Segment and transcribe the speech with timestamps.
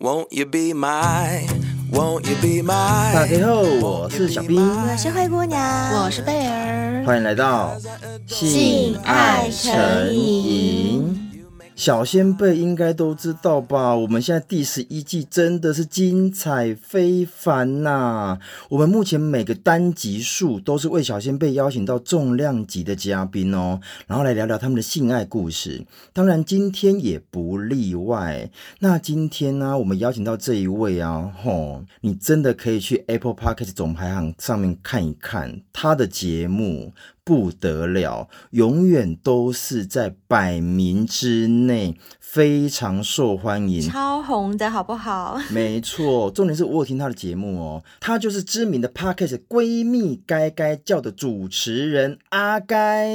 [0.00, 1.46] Won't you be my,
[1.92, 7.76] won't you be my 大家好，我是小兵，我是灰姑娘，我是贝儿，欢迎来到
[8.26, 11.19] 性爱成瘾。
[11.80, 13.96] 小仙贝应该都知道吧？
[13.96, 18.38] 我们现在第十一季真的是精彩非凡呐、啊！
[18.68, 25.86] 我们目前每个单集数都是为小仙贝邀请到重量级的嘉宾哦，然后来聊聊他们的性爱故事。
[26.12, 28.50] 当然今天也不例外。
[28.80, 36.92] 那今天呢、我们邀请到这一位啊，吼，你真的可以去 Apple Podcast 总排行上面看一看他的节目。
[37.30, 45.38] 不得了，永远都是在百名之内，非常受欢迎，超红的好不好？
[45.48, 53.08] 没错，重点是我有听他的节目哦，他就是知名的 Podcast 闺蜜该该叫的主持人阿该，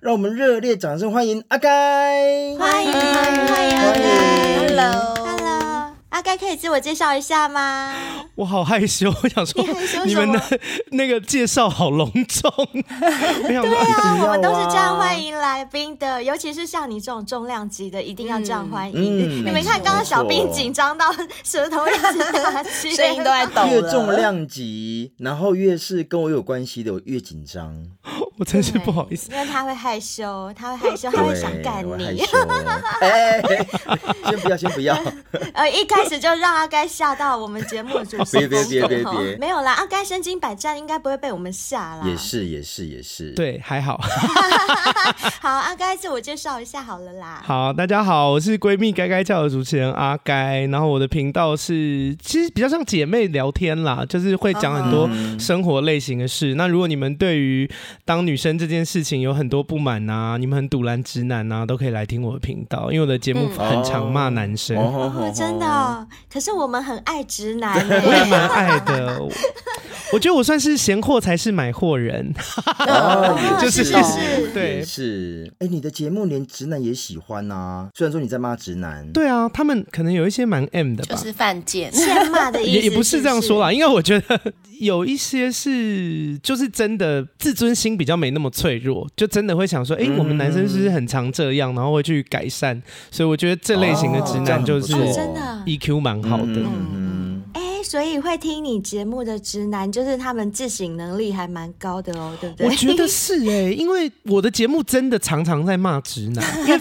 [0.00, 5.27] 让我们热烈掌声欢迎阿该，欢迎欢迎欢迎，Hello。
[6.18, 7.94] 阿该可以自我介绍一下吗？
[8.34, 9.64] 我好害羞， 我想说
[10.04, 10.60] 你们的
[10.90, 12.50] 那个介绍好隆重。
[13.46, 18.96] 对啊，我们都是这样欢迎来宾的，尤其是像你这种重量级的，一定要这样欢迎。
[18.96, 21.06] 嗯、你们看，刚刚小兵紧张到
[21.44, 23.64] 舌头一直打结，声音都在抖。
[23.68, 27.72] 越重量级，然后越是跟我有关系的，我越紧张。
[28.40, 32.22] 我真是不好意思，因为他会害羞，他会害羞，他会想干你。
[33.00, 33.44] 哎，
[34.28, 34.96] 先不要，先不要。
[35.54, 38.48] 呃，一开始就让阿该吓到我们节目的主持人。
[38.48, 42.02] 别别别别别，没有啦，阿该身经百战，应该不会被我们吓啦。
[42.06, 44.00] 也是也是也是，对，还好。
[45.40, 47.42] 好，阿该自我介绍一下好了啦。
[47.44, 56.54] 好，大家好，我是闺蜜该该叫的主持人阿该，然后我的频道是其实比较像姐妹聊天啦，就是会讲很多生活类型的事。
[56.54, 57.70] 那如果你们对于
[58.04, 64.76] 当女生这件事情有很多不满呐、啊，你们很堵烂直男呐、啊，都可以来听我的频道，因为我的节目很常骂男生。
[64.76, 69.20] 嗯哦哦、真的、哦，可是我们很爱直男，我也蛮爱的。
[70.12, 72.32] 我觉得我算是闲货才是买货人，
[72.86, 75.52] 哦、就是是，是对是。
[75.58, 77.88] 哎，你的节目连直男也喜欢啊？
[77.94, 84.40] 虽然说你在骂直男，对啊，他们可能有一些蛮 M 的吧，就是犯贱，欠骂的意思也也不是这样说啦，因为我觉得
[84.80, 88.18] 有一些是就是真的自尊心比较。
[88.18, 92.82] 没那么脆弱，就真的会想说，哎、欸，我们男生是不是很常这样，然后会去改善。
[93.12, 96.64] 所以我觉得这类型的直男就是 EQ 蛮好的。
[97.54, 102.66] 哎、所以会听你节目的直男，就是他们自省能力还蛮高的哦， 对不对？
[102.66, 106.44] 我觉得是哎、欸，因为我的节目真的常常在骂直男。
[106.68, 106.80] 因为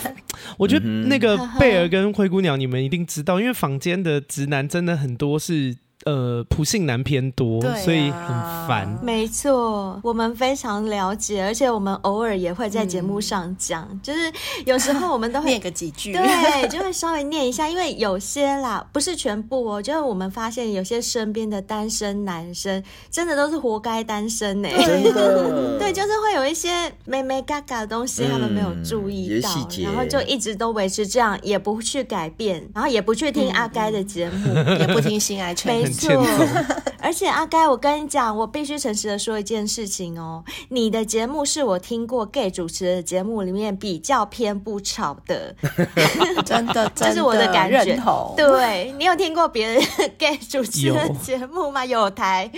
[0.57, 5.78] 我觉得那个 贝尔跟灰姑娘，你们一定知道，因为坊间的直男真的很多是。
[6.06, 8.30] 呃，普信男偏多，啊、所以很
[8.68, 8.88] 烦。
[9.02, 14.31] 没错，我们非常了解，而且我们偶尔也会在节目上讲，嗯、就是
[14.66, 24.69] 有时候我们都会念个几句，对，就会稍微念一下，因为有些啦，不是全部哦，就是我们发现有些身边的单身男生，真的都是活该单身呢。
[24.86, 26.69] 真的，对，就是会有一些
[27.06, 35.94] 妹妹嘎嘎的东西，他们没有注意到，嗯、然后就一直都维持这样，也不去改变，然后也不去听阿该的节目，嗯、 也不听新爱成瘾。
[35.94, 36.25] 错，
[37.00, 45.56] 而且阿该，我跟你讲，我必须诚实的说一件事情哦，你的节目是我听过 gay 主持的节目里面比较偏不吵的，
[46.46, 47.98] 真的，这是我的感觉。
[48.36, 49.81] 对，你有听过别人
[50.18, 51.86] gay 主持的节目吗？
[51.86, 52.52] 有，有台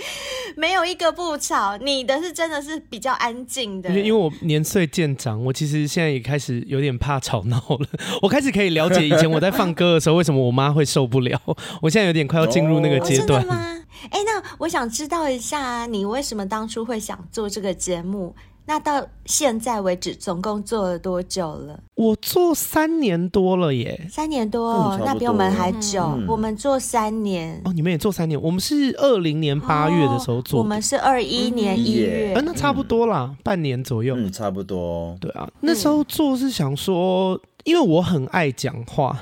[0.56, 3.88] 没有一个不吵，你的是真的是比较安静的。
[3.90, 7.86] 因为我年岁渐长，我其实现在也开始有点怕吵闹了。
[8.22, 11.40] 我开始可以了解以前我在放歌的时候，为什么我妈会受不了。
[11.80, 13.42] 我现在有点快要进入那个阶段。
[13.42, 13.76] 对吗？
[14.10, 18.34] 哎，那我想知道一下，你为什么当初会想做这个节目？
[18.66, 21.80] 那到现在为止，总共做了多久了？
[21.96, 26.00] 我做三年多了耶，三年多，嗯、那比我们还久。
[26.02, 28.40] 嗯、我们做三年哦，你们也做三年。
[28.40, 35.16] 我们是二零年八月的时候做，哦，我们是二一年一月，嗯，那差不多啦，嗯、半年左右，嗯，差不多。
[35.20, 37.40] 对啊，那时候做是想说。
[37.64, 39.16] 因为我很爱讲话，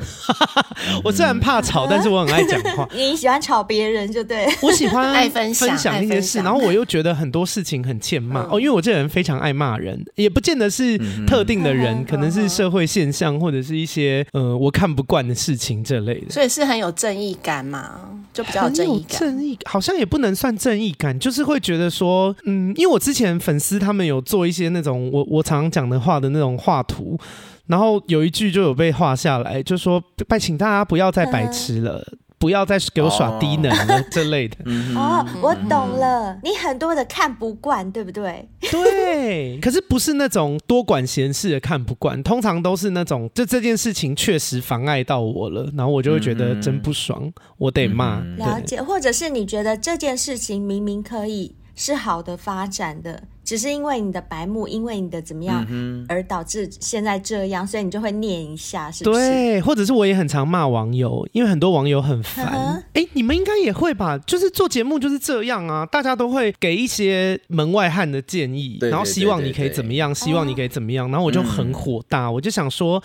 [1.04, 2.88] 我虽然怕吵，但是我很爱讲话。
[2.94, 4.46] 你喜欢吵别人就对。
[4.62, 16.30] 我喜欢 爱分享分享一些事，然后我又觉得很多事情很欠骂哦，因为我这个人非常爱骂人，也不见得是特定的人，可能是社会现象或者是一些呃我看不惯的事情这类的。
[16.30, 18.00] 所以是很有正义感嘛，
[18.32, 19.18] 就比较有正义感。
[19.20, 27.18] 正义好像也不能算正义感，就是会觉得说，嗯，因为我之前粉丝他们有做一些那种我我常常讲的话的那种画图。
[27.68, 32.04] 然后有一句就有被画下来，就说拜请大家不要再白痴了，
[32.38, 34.56] 不要再给我耍低能了这类的。
[34.96, 38.48] 哦，我懂了，你很多的看不惯，对不对？
[38.70, 48.20] 对，可是不是那种多管闲事的看不惯，通常都是那种就这件事情确实妨碍到我了，然后我就会觉得真不爽，我得骂。
[48.36, 53.24] 了解，或者是你觉得这件事情明明可以是好的发展的。
[53.48, 55.66] 只是因为你的白目，因为你的怎么样，
[56.06, 59.18] 而导致现在这样，所以你就会念一下，是不是？
[59.18, 62.44] 对，或者是我也很常骂网友，因为很多网友很烦。
[62.92, 64.18] 哎、欸，你们应该也会吧？
[64.18, 73.02] 就是做节目就是这样啊，大家都会给一些门外汉的建议，然后希望你可以怎么样，希望你可以怎么样，然后我就很火大，嗯、我就想说，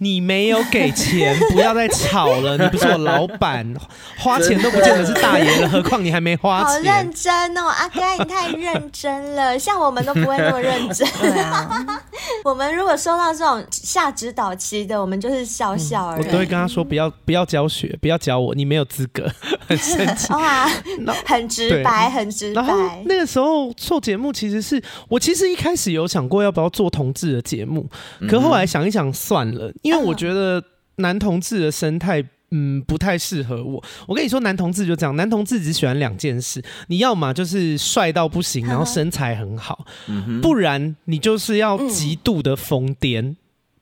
[0.00, 2.58] 你没有给钱，不要再吵了。
[2.58, 3.74] 你不是我老板，
[4.18, 6.66] 花钱都不见得是大爷了，何况你还没花钱。
[6.66, 9.85] 好认真哦，阿该你太认真了，像我。
[9.86, 11.08] 我们都不会那么认真。
[11.20, 11.84] 对啊，
[12.44, 16.26] 我们如果收到这种下指导期的，我们就是笑笑而已。
[16.26, 19.26] 我都会跟他说：“不要，不要教学，不要教我，你没有资格。
[19.66, 20.68] ”很生气哇，
[21.24, 22.62] 很直白，很直白。
[22.62, 27.88] 然后那个时候做节目，其实是我其实一开始有想过要不要做同志的节目，
[28.28, 30.62] 可后来想一想算了，因为我觉得
[30.96, 32.24] 男同志的生态。
[32.50, 33.82] 嗯，不太适合我。
[34.06, 43.22] 我跟你说，男同志就这样，男同志只喜欢两件事：你要么就是帅到不行，然后身材很好；嗯、不然你就是要极度的疯癫。
[43.22, 43.36] 嗯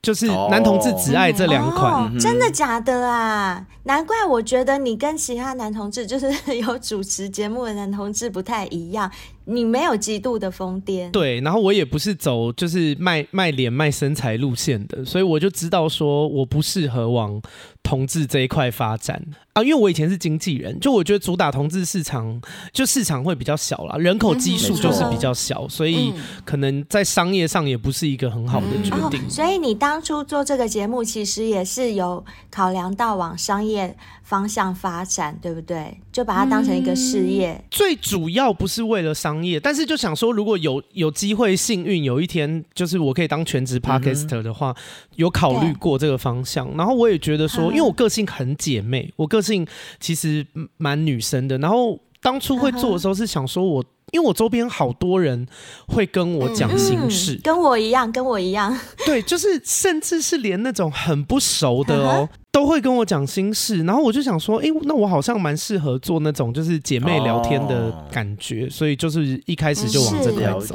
[0.04, 1.90] 就是男同志只爱这两款。
[1.90, 3.66] 哦，真的假的啊？
[3.84, 9.10] 难怪我觉得你跟其他男同志，就是 有主持节目的男同志不太一样，
[9.46, 11.10] 你没有极度的疯癫。
[11.10, 17.40] 对，然后我也不是走就是卖卖脸卖身材路线的，所以我就知道说我不适合往
[17.82, 19.22] 同志这一块发展。
[19.52, 22.40] 啊，因为我以前是经纪人，就我觉得主打同志市场，
[22.72, 26.12] 就市场会比较小啦，人口基数就是比较小，嗯、所以
[26.44, 29.20] 可能在商业上也不是一个很好的决定。
[29.20, 36.00] 嗯哦、所以你当初做这个节目，其实也是有考量到往商业方向发展，对不对？
[36.14, 37.52] 就把它当成一个事业。
[37.54, 44.76] 嗯、最主要不是为了商业，但是就想说，如果有有机会，幸运有一天，就是我可以当全职 Podcaster 的话，嗯、
[45.16, 46.70] 有考虑过这个方向。
[46.76, 49.66] 然后我也觉得说，因为我个性很姐妹，我个性
[49.98, 50.46] 其实
[50.76, 55.46] 蛮女生的，然后当初会做的时候是想说我，我因为我周边好多人
[55.88, 62.28] 会跟我讲心事，嗯，跟我一样，跟我一样， 对，就是甚至是连那种很不熟的哦。
[62.54, 70.72] 都会跟我讲心事，然后我就想说，哎，那我好像蛮适合做那种就是姐妹聊天的感觉，哦、所以就是一开始就往这边走。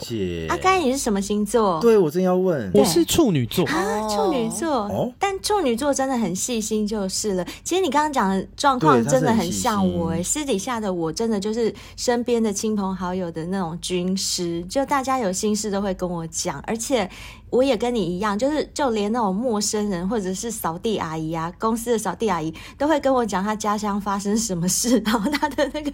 [0.49, 1.79] 阿甘你是什么星座？
[1.79, 3.65] 对，我正要问，我是处女座。
[3.67, 4.69] 啊，处女座。
[4.89, 7.45] 哦、但处女座真的很细心就是了。
[7.63, 17.09] 其实你刚刚讲的状况真的很像我，哎，私底下的我真的就是身边的亲朋好友的那种军师，就大家有心事都会跟我讲，而且。
[17.51, 25.89] 我也跟你一样，就是就连那种陌生人或者是扫地阿姨啊，公司的扫地阿姨都会跟我讲她家乡发生什么事， 然后她的那个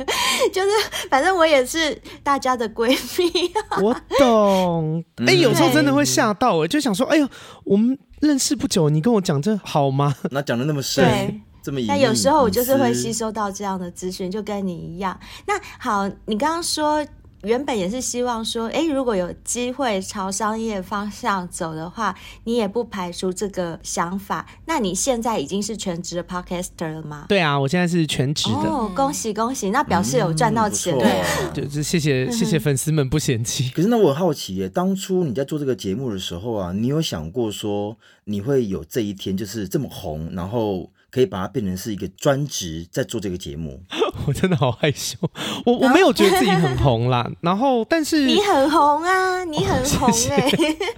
[0.51, 0.69] 就是，
[1.09, 3.49] 反正我也是大家的闺蜜。
[3.81, 7.25] 我懂，哎、欸，有时候真的会吓到，我，就想说，哎呦，
[7.63, 10.13] 我们认识不久，你跟我讲这好吗？
[10.31, 11.81] 那讲的那么深，对这么。
[11.87, 15.19] 那有时候我就是会吸收到这样的资讯，就跟你一样。
[15.47, 17.03] 那好，你刚刚说。
[17.43, 22.15] 原本也是希望说，哎，如果有机会朝商业方向走的话，
[22.45, 24.43] 你也不排除这个想法。
[24.65, 27.25] 那你现在已经是全职的 podcaster 了吗？
[27.29, 28.67] 对啊，我现在是全职的。
[28.67, 29.69] 哦，恭喜恭喜！
[29.69, 30.97] 那表示有赚到钱。
[30.97, 33.69] 对啊，就是谢谢谢谢粉丝们不嫌弃。
[33.69, 40.89] 可是那我很好奇耶，当初你在做这个节目的时候啊，你有想过说你会有这一天，就是这么红，然后？
[41.15, 43.81] 可以把它变成是一个专职在做这个节目，
[44.27, 45.17] 我真的好害羞，
[45.65, 50.51] 我我没有觉得自己很红啦， 然后但是你很红啊，你很红哎、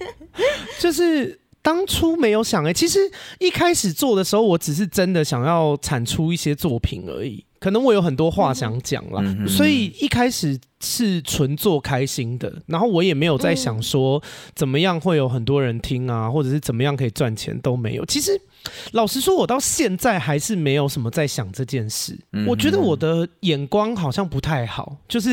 [0.82, 3.00] 就是当初没有想哎、欸，其实
[3.38, 14.22] 一开始做的时候，我只是真的想要产出一些作品而已，可能我有很多话想讲啦，嗯、所以一开始是纯做开心的，然后我也没有在想说
[14.56, 18.40] 怎么样会有很多人听啊，或者是怎么样可以赚钱都没有，其实。
[18.92, 22.18] 老实说，我到现在还是没有什么在想这件事。
[22.34, 25.30] 嗯、我觉得我的眼光好像不太好，就是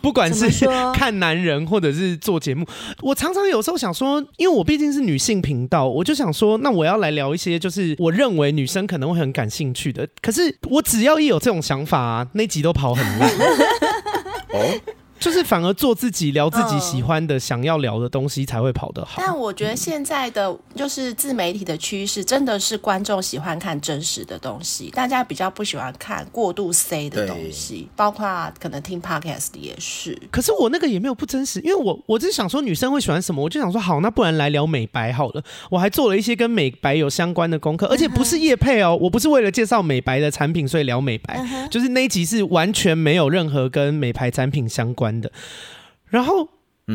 [0.00, 0.48] 不管是
[0.94, 2.64] 看男人或者是做节目，
[3.02, 10.06] 我常常有时候想说，因为我毕竟是女性频道，我就想说，那我要来聊一些就是我认为女生可能会很感兴趣的。
[10.22, 13.28] 可是我只要一有这种想法、啊，那集都跑很烂。
[14.56, 14.80] 哦？
[15.18, 19.14] 就是反而做自己，聊自己喜欢的、想要聊的东西才会跑得好。
[19.18, 30.16] 但我觉得现在的就是自媒体的趋势，真的是观众喜欢看真实的东西，大家比较不喜欢看过度 C 的东西，包括可能听 Podcast 也是。
[30.30, 35.42] 可是我那个也没有不真实，因为我我只是想说女生会喜欢什么，我就想说好，那不然来聊美白好了。
[35.70, 45.30] 我还做了一些跟美白有相关的功课，而且不是叶配哦，我不是为了介绍美白的产品所以聊美白，就是那一集是完全没有任何跟美白产品相关的，
[46.06, 46.48] 然后。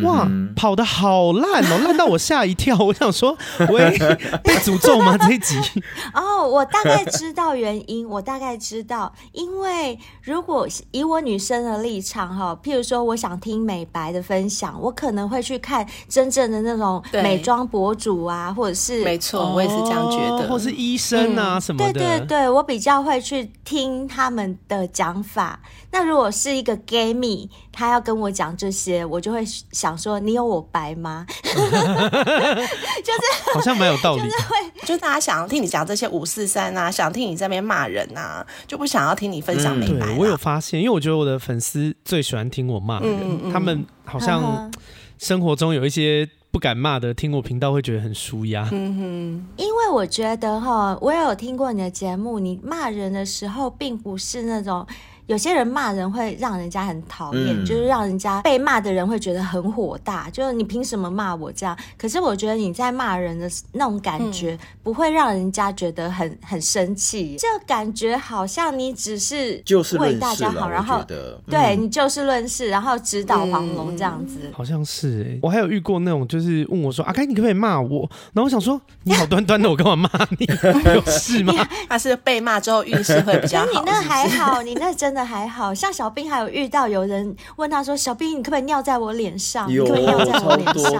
[0.03, 0.25] 哇，
[0.55, 2.77] 跑的好烂哦，烂到我吓一跳。
[2.79, 3.37] 我想说，
[3.67, 3.91] 喂，
[4.41, 5.17] 被诅咒吗？
[5.17, 5.57] 这一集？
[6.15, 21.91] 哦，oh, 我大概知道原因，我大概知道，因为如果以我女生的立场哈，譬如说我想听美白的分享，我可能会去看真正的那种美妆博主啊，或者是没错，我也是这样觉得，或是医生啊、嗯、什么的。
[21.91, 25.59] 对对对，我比较会去听他们的讲法。
[25.91, 31.25] 那如果是一个 gay 蜜，他要跟我讲这些，我就会想说，你有我白吗？
[31.43, 40.05] 就是好像蛮有道理， 就是会，就是大家想要听你讲这些五四三啊，想听你在那边骂人啊，就不想要听你分享美白。
[40.05, 44.71] 对，我有发现，因为我觉得我的粉丝最喜欢听我骂人，嗯嗯，他们好像
[45.17, 48.67] 生活中有一些不敢骂的，听我频道会觉得很舒压。
[48.71, 54.87] 嗯哼，因为我觉得哈，我也有听过你的节目，你骂人的时候并不是那种。
[55.27, 61.77] 有些人骂人会让人家很讨厌，嗯、就是让人家被骂的人会觉得很火大，就是你凭什么骂我这样？
[61.97, 71.03] 可是我觉得你在骂人的那种感觉，不会让人家觉得很很生气，就感觉好像你只是就是为大家好，然后
[71.47, 74.39] 对你就事论事，然后指导黄龙这样子。
[74.43, 80.45] 嗯、好像是哎、欸，我还有遇过那种，就是问我说：“阿开，你可不可以骂我？”然后我想说：“你好端端的，我干嘛骂你？
[80.93, 81.53] 有事吗？”
[81.87, 83.79] 他是被骂之后运势会比较好 是是？
[83.79, 85.21] 你那还好，你那真的。
[85.31, 89.71] 还好像小兵还有遇到有人问他说：“小兵，你可不可以尿在我脸上？
[89.71, 90.91] 有你可不可以尿在我脸上？”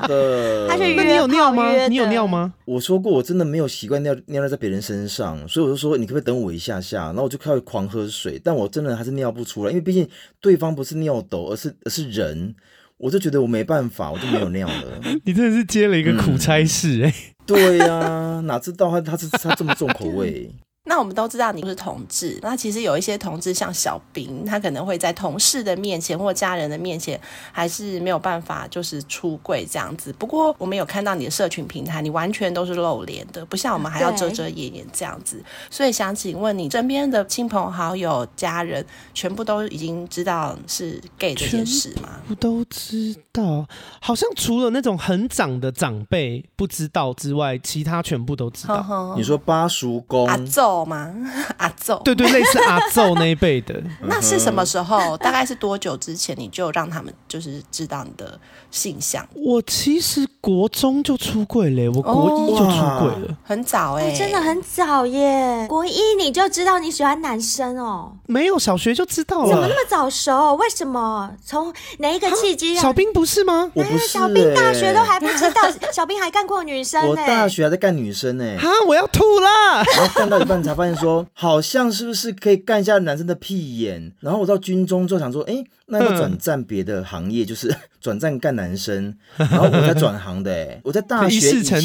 [0.69, 1.87] 他就约，你有尿吗？
[1.87, 2.53] 你有尿吗？
[2.63, 10.07] 我说过，我真的没有习惯尿尿在别人身上，所以我就说：“你可不可以等我一下下？”然后我就开始狂喝水，但我真的还是尿不出来，因为毕竟
[10.39, 12.55] 对方不是尿斗，而是而是人，
[12.97, 15.01] 我就觉得我没办法，我就没有尿了。
[15.25, 17.45] 你真的是接了一个苦差事哎、欸嗯！
[17.47, 20.49] 对呀、啊，哪知道他他是他这么重口味。
[20.91, 27.17] 那我们都知道你不是同志，那其实有一些同志像小兵，他可能会在同事的面前或家人的面前，
[27.53, 30.11] 还是没有办法就是出柜这样子。
[30.19, 35.41] 不过我们有看到你的社群平台，你完全都是露脸的，不像我们还要遮遮掩掩这样子。
[35.69, 42.19] 所以想请问你身边的亲朋好友、家人，全部都已经知道是 gay 这件事吗？
[42.27, 43.65] 我都知道，
[44.01, 48.75] 好像除了那种很长的长辈不知道之外，其他全部都知道。
[48.75, 50.35] 呵呵你说八叔公阿
[50.83, 51.11] 祖吗？
[51.57, 53.81] 阿奏，对对，类似阿奏那一辈的。
[54.01, 55.17] 那是什么时候？
[55.17, 58.39] 大概是多久之前你就让他们就是知道你的
[58.71, 59.27] 性向？
[59.33, 65.65] 我其实国中就出柜了，我国一就出柜了，哦、很早哎、欸，真的很早耶！
[65.67, 68.13] 国一你就知道你喜欢男生哦？
[68.27, 69.49] 没有，小学就知道了。
[69.49, 70.55] 怎么那么早熟？
[70.55, 71.29] 为什么？
[71.45, 72.75] 从哪一个契机？
[72.75, 73.69] 小兵不是吗？
[73.75, 75.61] 我不是、欸，小兵大学都还不知道，
[75.91, 77.09] 小兵还干过女生呢。
[77.09, 78.57] 我大学还在干女生呢。
[78.57, 79.83] 哈，我要吐了！
[80.15, 80.61] 干到一半。
[80.61, 84.11] 才发现说，好像是不是可以干一下男生的屁眼？
[84.19, 89.15] 然后我到军中就想说，哎，那要转战别的行业，就是转战干男生。
[89.37, 91.81] 然后我才转行的，哎，我在大学以前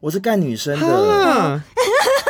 [0.00, 1.62] 我是干女生的，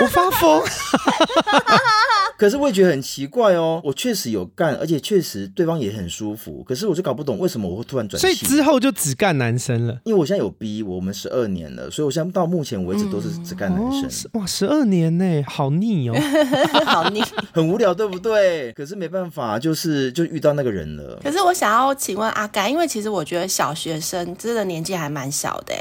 [0.00, 0.62] 我发疯。
[2.38, 6.62] 可是我也觉得很奇怪哦，我确实有干，而且确实对方也很舒服。
[6.62, 8.20] 可是我就搞不懂为什么我会突然转。
[8.20, 9.98] 所以之后就只干男生了。
[10.04, 14.30] 因为我现在有逼我们十二年了，所以我现在到目前为止都是只干男生。
[14.32, 16.14] 嗯、哇，十二年呢，好腻哦，
[16.86, 18.72] 好腻， 很无聊，对不对？
[18.72, 21.18] 可是没办法，就是就遇到那个人了。
[21.22, 25.74] 可是我想要请问阿甘，因为其实我觉得小学生真的年纪还蛮小的。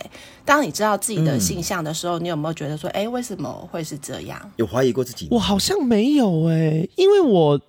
[0.45, 4.39] 当你知道自己的性向的时候，嗯、你有没有觉得说，哎，为什么会是这样？
[4.57, 5.27] 有怀疑过自己？
[5.31, 7.59] 我好像没有哎，因为我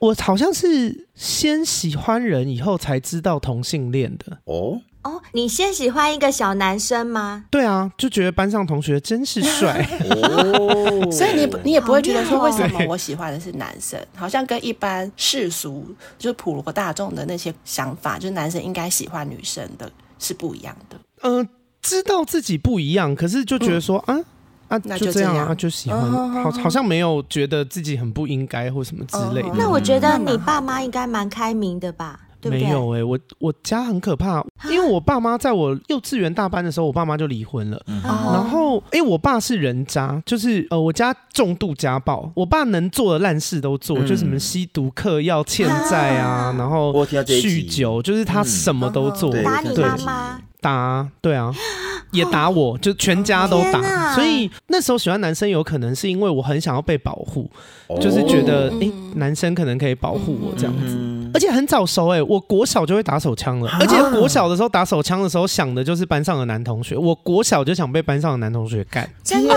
[0.00, 4.38] 我好像是先喜欢人，以后才知道同性恋的。
[4.44, 7.44] 哦哦，你先喜欢一个小男生吗？
[7.48, 9.86] 对啊，就觉得班上同学真是帅。
[10.10, 14.00] 哦，所以你你也不会觉得说，为什么我喜欢的是男生？
[14.00, 15.86] 对好像跟一般世俗
[16.18, 20.96] 就是普罗大众的那些想法，就是男生应该喜欢女生的是不一样的。
[21.22, 21.48] 嗯、呃。
[21.86, 24.18] 知道自己不一样，可是就觉得说、嗯、
[24.66, 29.54] 啊啊，就这样啊，就喜欢，哦、好好像没有觉得自己很不应该或什么之类的。
[29.56, 32.20] 那我觉得你爸妈应该蛮开明的吧？
[32.38, 32.64] 对不对？
[32.64, 37.82] 没有哎、欸，我我家很可怕，因为我爸妈在我幼稚园大班的时候，我爸妈就离婚了。
[37.86, 49.34] 嗯、然后，哎，我爸是人渣，就是呃，我家重度家暴，我爸能做的烂事都做，嗯、就什么吸毒、嗑药、欠债啊，然后酗酒，就是他什么都做。
[49.34, 50.40] 嗯、打你妈妈？
[50.66, 51.52] 打，对啊。
[52.12, 57.50] 也打我，就全家都打，所以那时候喜欢男生，有可能是因为我很想要被保护，
[57.88, 69.54] 哦、就是觉得哎、欸，男生可能可以保护我这样子，嗯、而且很早熟哎、欸，我国小就会打手枪了，啊、而且国小的时候打手枪的时候想的就是班上的男同学，我国小就想被班上的男同学干，真的，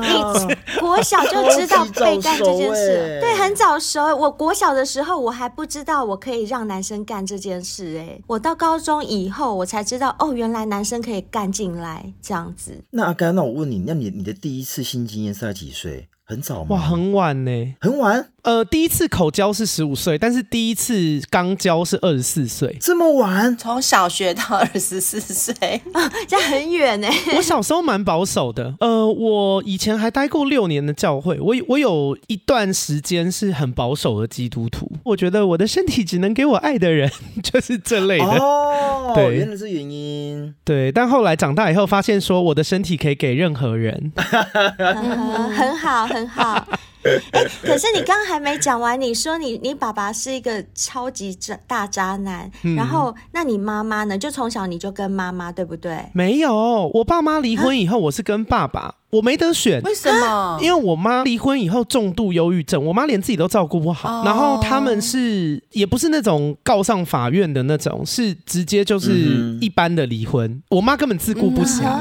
[0.00, 4.14] 你国小就知道被干这件事，欸、对，很早熟、欸。
[4.14, 16.08] 我国小的时候我还不知道我可以让男生干这件事哎、欸，我到高中以后我才知道哦，原来男生可以干进来这样子，那阿甘，那我问你，那你你的第一次性经验是在几岁？
[16.30, 16.76] 很早吗？
[16.76, 18.28] 哇，很晚呢，很晚。
[18.42, 20.94] 呃，第一次口交是十五岁，但是第一次
[21.30, 23.54] 肛交是二十四岁，这么晚？
[23.58, 25.54] 从小学到二十四岁
[25.92, 27.08] 啊， 这样很远呢。
[27.36, 37.10] 我小时候蛮保守的，呃，我以前还待过六年的教会，我我有一段时间是很保守的基督徒，我觉得我的身体只能给我爱的人，
[37.42, 38.24] 就是这类的。
[38.24, 40.54] 哦，对，原来是原因。
[40.64, 46.66] 对，但后来长大以后发现，说我的身体可以给任何人，很好，很好。
[47.02, 54.18] 哎、欸，可是你刚刚还没讲完，你说你你爸爸是一个超级渣大渣男，嗯、然后那你妈妈呢？
[54.18, 55.98] 就从小你就跟妈妈，对不对？
[56.12, 58.96] 没有，我爸妈离婚以后，我是跟爸爸。
[59.10, 60.56] 我没得选，为什么？
[60.62, 64.20] 因为我妈离婚以后重度忧郁症，我妈连自己都照顾不好。
[64.20, 70.48] 哦、然后他们是也不是那种告上法院的那种，是直接就是一般的离婚。
[70.48, 71.98] 嗯、我妈根本自顾不暇，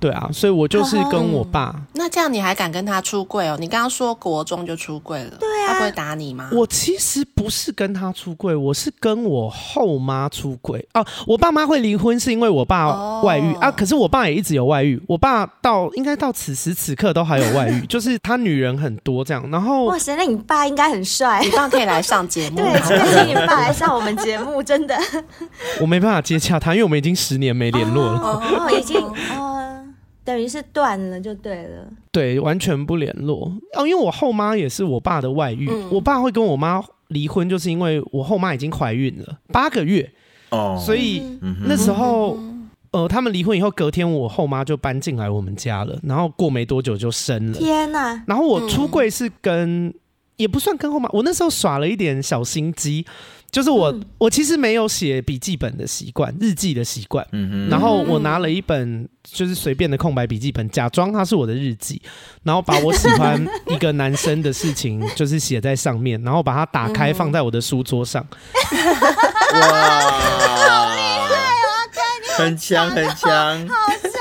[0.00, 1.74] 对啊，所以我就是跟我爸。
[1.92, 3.56] 那这样你还敢跟他出柜哦？
[3.60, 6.48] 你刚刚说国中就出柜了，对啊，他不会打你吗？
[6.52, 16.32] 我其实不是跟他出柜，我是跟我后妈出柜哦、啊，我爸妈会离婚是因为我爸外遇、哦、啊，可是我爸也一直有外遇，我爸到应该到。
[16.38, 19.44] 此时此刻都还有外遇， 就是他女人很多这样。
[19.50, 22.58] 然后哇塞，那你爸应该很帅，你爸可以来上节目。
[22.58, 22.80] 对，
[23.24, 24.96] 请你爸来上我们节目，真的。
[25.80, 28.20] 我没办法接洽他，因为我们已经十年没联络了。
[28.20, 29.84] 哦，已经呃，
[30.28, 31.90] 等于是断了就对了。
[32.12, 33.50] 对，完全不联络。
[33.74, 40.12] 哦，因为我后妈也是我爸的外遇，嗯、我爸会跟我妈离婚，就是因为我后妈已经怀孕了八个月
[40.50, 41.22] 哦，所以
[41.66, 42.36] 那时候。
[42.36, 42.56] 嗯
[42.90, 47.58] 呃，他们离婚以后，隔天我后妈就搬进来我们家了，然后过没多久就生了。
[47.58, 48.24] 天哪！
[48.26, 49.94] 然后我出柜是跟，嗯、
[50.38, 53.04] 也不算跟后妈，我那时候耍了一点小心机，
[53.50, 57.26] 就是我、嗯、我其实没有写笔记本的习惯，日记的习惯。
[57.32, 57.68] 嗯哼。
[57.68, 62.00] 然后我拿了一本就是随便的空白笔记本，假装它是我的日记，
[62.42, 68.26] 然后把我喜欢一个男生的事情就是写在上面，然后把它打开放在我的书桌上。
[69.54, 70.88] 哇！
[72.36, 73.66] 很强很强，好强哦！
[73.66, 74.17] 然后就被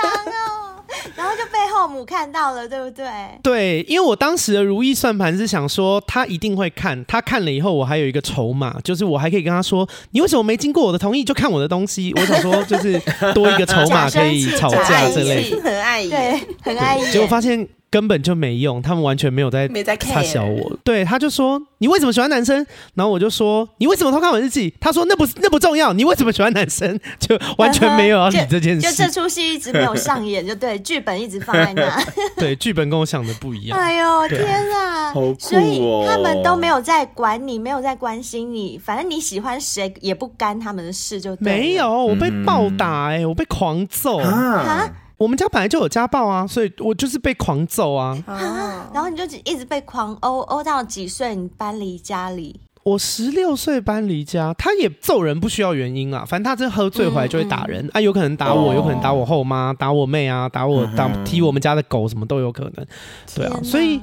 [1.87, 3.05] 后母看到了，对不对？
[3.41, 12.13] 对，因为我当时的如意算盘是想说，他一定会看，他看了以后，我还有一个筹码，就是我还可以跟他说，你为什么没经过我的同意就看我的东西？
[12.15, 12.99] 我想说，就是
[13.33, 16.99] 多一个筹码可以 吵架之类的， 很爱，对，很爱。
[17.11, 17.67] 结果发现。
[17.89, 19.67] 根本就没用，他们完全没有在
[19.99, 20.77] 插小我。
[20.83, 22.65] 对，他就说，你为什么喜欢男生？
[22.95, 24.73] 然后我就说，你为什么偷看我日记？
[24.79, 26.99] 他说那不那不重要，你为什么喜欢男生？
[27.19, 28.81] 就完全没有要理这件事。
[28.91, 32.03] 就，就这出戏一直没有上演，就对，剧本一直放在那。
[32.37, 33.79] 对，剧本跟我想的不一样。
[33.79, 35.13] 哎呦天啊！
[35.13, 35.35] 好酷哦。
[35.39, 41.45] 所以他们都没有在管你，没有在关心你，反正你喜欢谁也不干他们的事，就对。
[41.45, 44.89] 没有，我被暴打哎、欸，我被狂揍啊！
[45.17, 48.17] 我们家本来就有家暴啊，所以我就是被狂揍啊。
[48.27, 51.35] 啊，然后你就一直被狂殴，殴到几岁？
[51.35, 52.59] 你搬离家里？
[52.83, 62.85] 我十六岁搬离家，他也揍人不需要原因啊，反正他真喝醉回来就会打人、嗯嗯、啊，有可能打我，有可能打我后妈，打我妹啊，打我打踢我们家的狗，什么都有可能。
[63.35, 63.99] 对啊，所以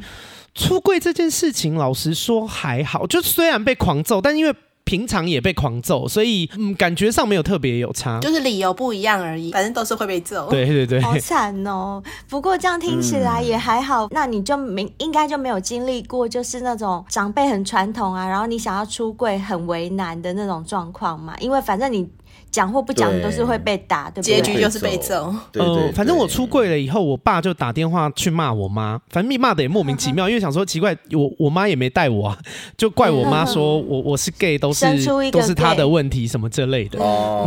[0.55, 4.55] 出柜这件事情，老实说还好，就虽然被狂揍，但因为。
[4.85, 9.51] 平常也被狂揍，所以嗯，感觉上没有特别有差，就是理由不一样而已。
[9.51, 10.49] 反正都是会被揍。
[10.51, 12.03] 对对对，好惨哦。
[12.29, 21.35] 不过这样听起来也还好，嗯、那你就没应该就没有经历过，就是那种长辈很传统啊，然后你想要出柜很为难的那种状况嘛。
[21.41, 22.09] 因为反正你。
[22.55, 24.41] 讲或不讲都是会被打，对，对不对？
[24.41, 25.35] 结局就是被揍。
[25.55, 32.39] 呃，反正我出柜了以后，我爸就打电话去骂我妈，反正密骂的也莫名其妙，因为想说奇怪，我我妈也没带我啊，
[32.79, 34.87] 就怪我妈说我我是 gay 都是
[35.33, 36.97] 都是他的问题什么之类的。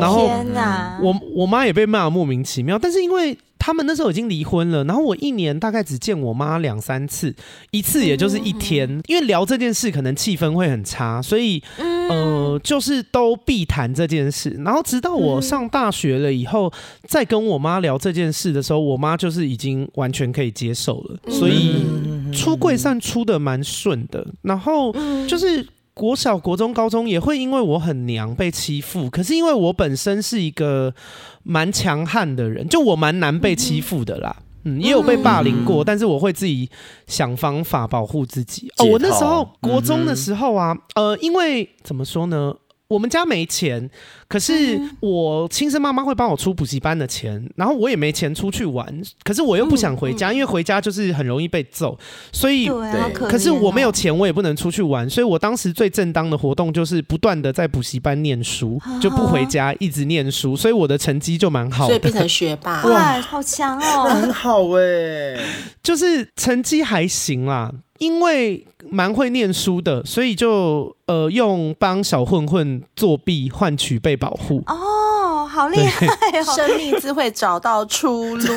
[0.02, 0.30] 然后
[1.02, 3.38] 我我妈也被骂莫名其妙，但是因为。
[3.68, 7.36] 他们那时候已经离婚了，然后我一年大概只见我妈两三次，
[7.72, 14.52] 一次也就是一天，嗯、因为聊这件事可能气氛会很差，所以、嗯、呃，就是都避谈这件事。
[14.64, 16.72] 然后直到我上大学了以后，
[17.10, 21.86] 再跟我妈聊这件事的时候，我妈就是已经完全可以接受了，所以
[22.32, 24.26] 出柜算出的蛮顺的。
[24.44, 24.96] 然后
[25.28, 25.68] 就是。
[25.98, 30.94] 国小、国中、高中也会因为我很娘被欺负，可是因为我本身是一个
[31.42, 34.36] 蛮强悍的人，就我蛮难被欺负的啦。
[34.64, 36.70] 嗯，也有被霸凌过，但是我会自己
[37.08, 38.70] 想方法保护自己。
[38.78, 42.54] 哦，我那时候国中的时候啊，呃，因为怎么说呢？
[42.90, 43.90] 我们家没钱，
[44.30, 48.88] 可是我亲生妈妈会帮我出补习班的钱，然后我也没钱出去玩，
[49.24, 51.98] 可是我又不想回家，因为回家就是很容易被揍，
[52.32, 65.38] 所以对，可是我没有钱，我也不能出去玩，所以我当时最正当的活动就是不断的在补习班念书，就不回家，一直念书，所以我的成绩就蛮好的，所以变成学霸，哇，好强哦，很好哎，
[65.84, 67.74] 就是成绩还行啦。
[68.00, 74.62] 因为蛮会念书的，所以就呃用帮小混混作弊换取被保护。
[74.68, 76.06] 哦，好厉害
[76.40, 76.44] 哦！
[76.56, 78.56] 生命自会找到出路。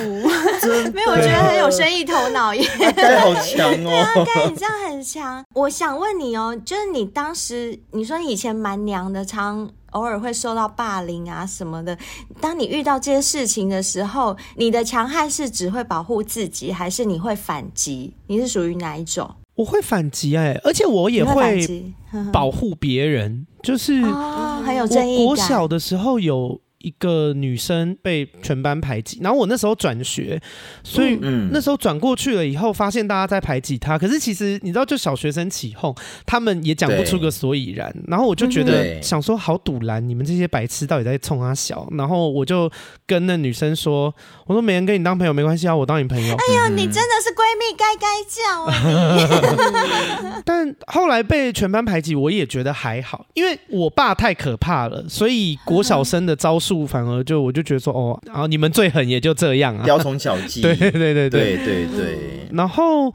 [0.92, 2.64] 没有，我觉得很有生意头脑耶。
[2.94, 4.24] 该好强哦！
[4.26, 5.44] 该你这样很强。
[5.54, 11.96] 我想问你哦，就是你当时你说你以前蛮娘的，常偶尔会受到霸凌啊什么的。
[12.40, 18.14] 当你遇到这些事情的时候，你的强悍是只会保护自己，还是你会反击？
[18.26, 19.30] 你是属于哪一种？
[19.54, 21.92] 我会反击哎、欸，而且我也会
[22.32, 25.26] 保护别人，就是很有正义感。
[25.26, 26.60] 我小的时候有。
[26.80, 30.40] 一个女生被全班排挤，然后我那时候转学，
[30.82, 31.18] 所以
[31.52, 33.98] 那时候转过去了以后，发现大家在排挤她。
[33.98, 37.94] 可是其实你知道，就小学生起哄，他们也讲不出个所以然。
[38.08, 41.86] 然后我就觉得想说，好堵拦，你们这些白痴到底在冲她小？
[41.92, 42.70] 然后我就
[43.06, 44.14] 跟那女生说
[44.48, 50.40] ：“我说没人跟你当朋友没关系啊，我当你朋友。”哎呦，你真的是闺蜜该该叫啊！
[50.46, 56.69] 但后来被全班排挤，我也觉得还好，因为我爸太可怕了，所以国小生的招数。
[56.86, 61.28] 反而就我就觉得说哦，然后你们最狠也就这样啊， 雕虫小技，对对对对。
[61.30, 62.18] 对对对。
[62.52, 63.12] 然后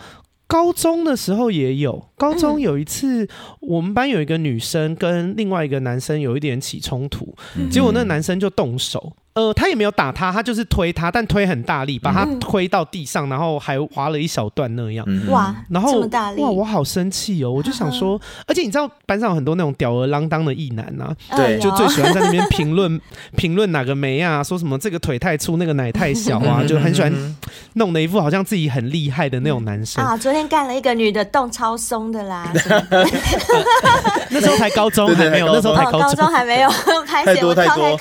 [0.48, 3.28] 高中的时候也有，高中有一次
[3.60, 7.36] 我们班有一个女生跟另外一个男生有一点起冲突，
[7.70, 9.12] 结果那个男生就动手。
[9.36, 15.06] 呃，他也没有打他，他就是推他，但推很大力，把他推到地上，然后还划了一小段那样。
[15.28, 17.52] 哇，然后这么大力，哇，我好生气哦！
[17.52, 18.18] 我就想说，
[18.48, 23.02] 而且你知道班上有很多那种吊儿郎当的异男啊，对，就最喜欢在那边 评论
[23.36, 27.36] 评论哪个妹啊，说什么这个腿太粗，那个奶太小啊，就很喜欢
[27.74, 30.16] 弄的一副好像自己很厉害的那种男生啊。
[30.16, 32.50] 昨天干了一个女的，动超松的啦。
[34.32, 36.70] 那时候才高中，还没有，那时候才高中还没有，
[37.06, 38.00] 太多太多，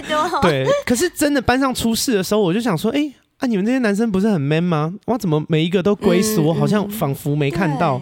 [0.00, 0.40] 太多。
[0.40, 4.94] 对，可是真的班上出事的时候，我就想说，哎、欸，啊，你们这些男生不是很 man 吗？
[5.06, 6.40] 哇，怎么每一个都龟死？
[6.40, 8.00] 我好像仿佛没看到。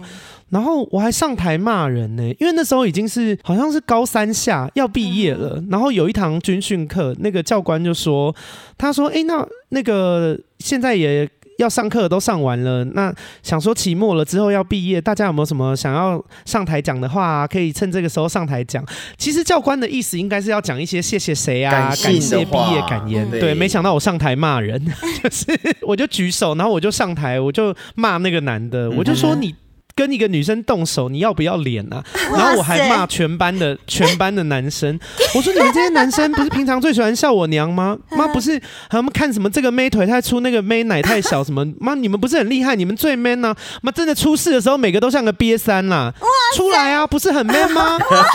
[0.49, 5.63] 然后我还上台骂人呢，因为那时候已经是好像是高三下要毕业了。
[5.69, 8.33] 然后有一堂军训课，那个教官就说，
[8.77, 11.29] 他说，哎、欸，那那个现在也。
[11.57, 17.47] 要上课都上完了，那想说期末了之后要毕业，大家有没有什么想要上台讲的话啊？
[17.47, 18.83] 可以趁这个时候上台讲。
[19.17, 23.29] 其实教官的意思应该是要讲一些谢谢谁啊，感谢毕业感言。
[23.29, 24.83] 对，没想到我上台骂人，
[25.23, 25.45] 就是
[25.81, 29.55] 我就举手，然后我就上台，我就骂那个男的，我就说你。
[29.95, 32.03] 跟一个女生动手，你要不要脸啊？
[32.33, 34.99] 然后我还骂全班的 全班的男生，
[35.33, 37.97] 我说你们这些男生不是平常最喜欢笑我娘吗？
[38.11, 42.75] 妈不是他们看什么这个妹腿太粗，那个妹奶太小，什么 妈你们不是很厉害？
[42.75, 43.57] 你们最 man 呢、啊？
[43.81, 46.13] 妈真的出事的时候，每个都像个瘪三啦，
[46.55, 47.97] 出来啊，不是很 man 吗？
[48.09, 48.27] 我要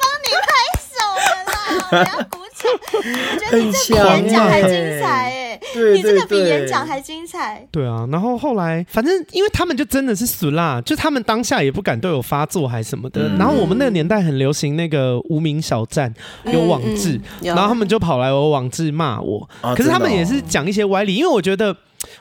[0.00, 0.48] 帮你拍
[0.80, 1.52] 手了啦，
[1.90, 2.43] 我要鼓掌，
[2.94, 5.92] 我觉得你这比演讲还精彩哎、欸。
[5.94, 7.66] 你这个比演讲还精彩。
[7.70, 13.28] 对啊，然后后来反正因为他们就真的是死啦，就他们当下也不敢对我发作还是什么的。
[13.28, 16.12] 嗯、然后我们那个年代很流行那个无名小站，
[16.44, 19.48] 有网志，嗯嗯、然后他们就跑来我网志骂我。
[19.60, 21.76] 啊、可是他们也是讲一些歪理，因为我觉得，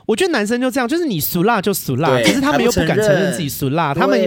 [0.06, 4.20] 我觉得男生就这样，就是你俗辣就俗辣，可是他们又不敢承认自己俗辣，他们。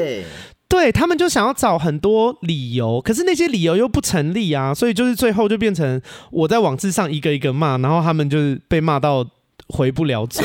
[0.68, 6.00] 对，他们就想要找很多理由，可是那些理由又不成立啊，所以就是最后就变成
[6.30, 9.24] 我在网志上一个一个骂，然后他们就是被骂到
[9.68, 10.44] 回不了嘴。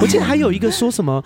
[0.00, 1.22] 我记得还有一个说什么，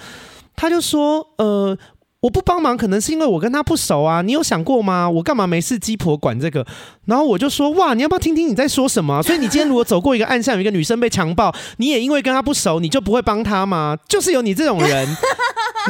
[0.54, 1.76] 他就说呃，
[2.24, 5.10] 我不帮忙可能是因为我跟他不熟啊，你有想过吗？
[5.10, 6.64] 我干嘛没事鸡婆管这个？
[7.04, 9.22] 然后我就说哇，你要不要听听你在说什么？
[9.22, 13.98] 所以你今天如果走过一个暗巷，有一个女生被强暴，你也因为跟他不熟，你就不会帮他吗？
[14.08, 15.06] 就是有你这种人。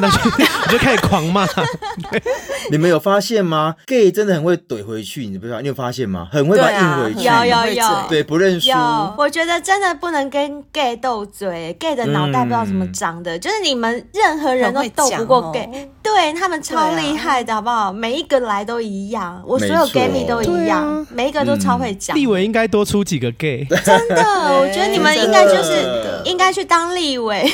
[0.02, 1.46] 那就你就开始狂骂。
[2.68, 5.60] 你们有发现吗？gay 真的很会怼回去，你不知道？
[5.60, 6.26] 你有发现吗？
[6.32, 8.72] 很会把它硬回去，有有有，对，不认输。
[9.16, 17.92] 我觉得真的不能跟 gay 斗嘴，gay 的脑袋不知道怎么长的，就是你们任何人都斗不过 gay，对他们超厉害的，好不好？
[17.92, 22.16] 每一个来都一样，我所有 gay 蜜都一样，每一个都超会讲。
[22.16, 24.22] 立委应该多出几个 gay，真的，
[24.60, 27.44] 我觉得你们应该就是应该去当立委，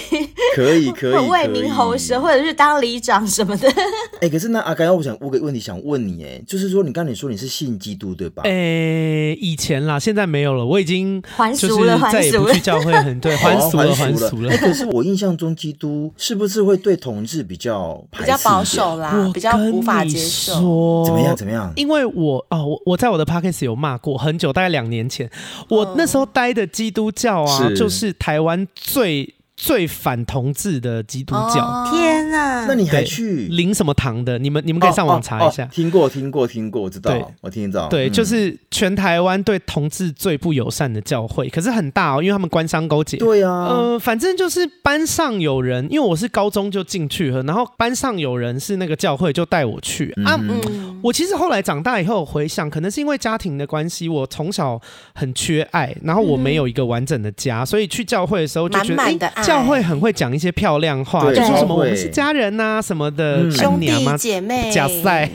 [0.55, 3.69] 可以可以， 为民喉舌，或者是当里长什么的。
[4.21, 8.43] 哎，可是那阿该，我想问个问题，想问你，哎，就是说你刚才说你是信基督对吧？
[8.45, 14.53] 哎，以前啦，现在没有了，我已经还俗了，再也不去教会，很对， 还俗了，还俗了。
[14.53, 21.03] 哎，可是我印象中基督是不是会对同志比较比较保守啦，比较无法接受？
[21.05, 21.37] 怎么样？
[21.37, 21.73] 怎么样？
[21.77, 25.31] 因为我哦，我我在我的 podcast 有骂过很久，大概两年前，
[25.69, 29.35] 我那时候待的基督教啊，就是台湾最。
[29.61, 32.65] 最反同志的基督教，哦、天哪！
[32.65, 34.39] 那你还去领什么堂的？
[34.39, 35.65] 你们你们可以上网查一下。
[35.65, 37.87] 哦哦哦、听过听过听过，我知道，我听到。
[37.89, 43.19] 对，嗯、就是全台湾对同志最不友善的教会，可是很大哦，因为他们官商勾结。
[43.19, 50.41] 对啊，呃，反正就是班上有人，因为我是高中就进去了，然后班上有人是那个教会，就带我去、嗯、啊。
[50.41, 54.81] 嗯，我其实后来长大以后回想，可能是因为家庭的关系，我从小
[55.15, 59.50] 很缺爱，然后我没有一个完整的家，嗯、所以去教会的时候就觉得满满的爱。
[59.51, 65.29] 教会很会讲一些漂亮话，就说什么我们是家人呐、啊、什么的，兄弟姐妹，假赛，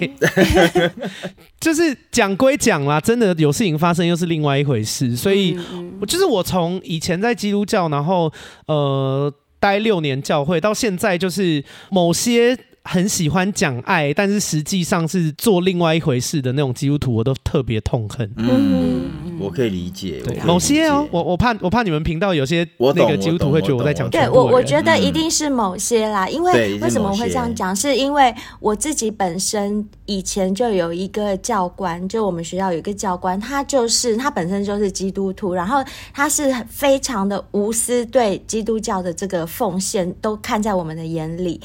[1.60, 5.16] 就是讲归讲啦，真的有事情发生又是另外一回事。
[5.16, 5.58] 所以，
[6.00, 8.32] 我就是我从以前在基督教，然后
[8.68, 12.58] 呃待六年教会，到现在就是某些。
[12.88, 18.32] 很喜欢讲爱，但是实际上是做另外一回事的那种基督徒，我都特别痛恨。
[18.38, 20.22] 嗯，我可以理解。
[20.24, 24.08] 对，某些哦，我我怕我怕你们频道有些那个基督徒会觉得我在讲。
[24.12, 27.76] 对我，我觉得一定是某些啦，因为为什么我会这样讲？
[27.76, 41.60] 是因为我自己本身以前就有一个教官，就我们学校有一个教官，他就是他本身就是基督徒，然后他是非常的无私，对基督教的这个奉献都看在我们的眼里，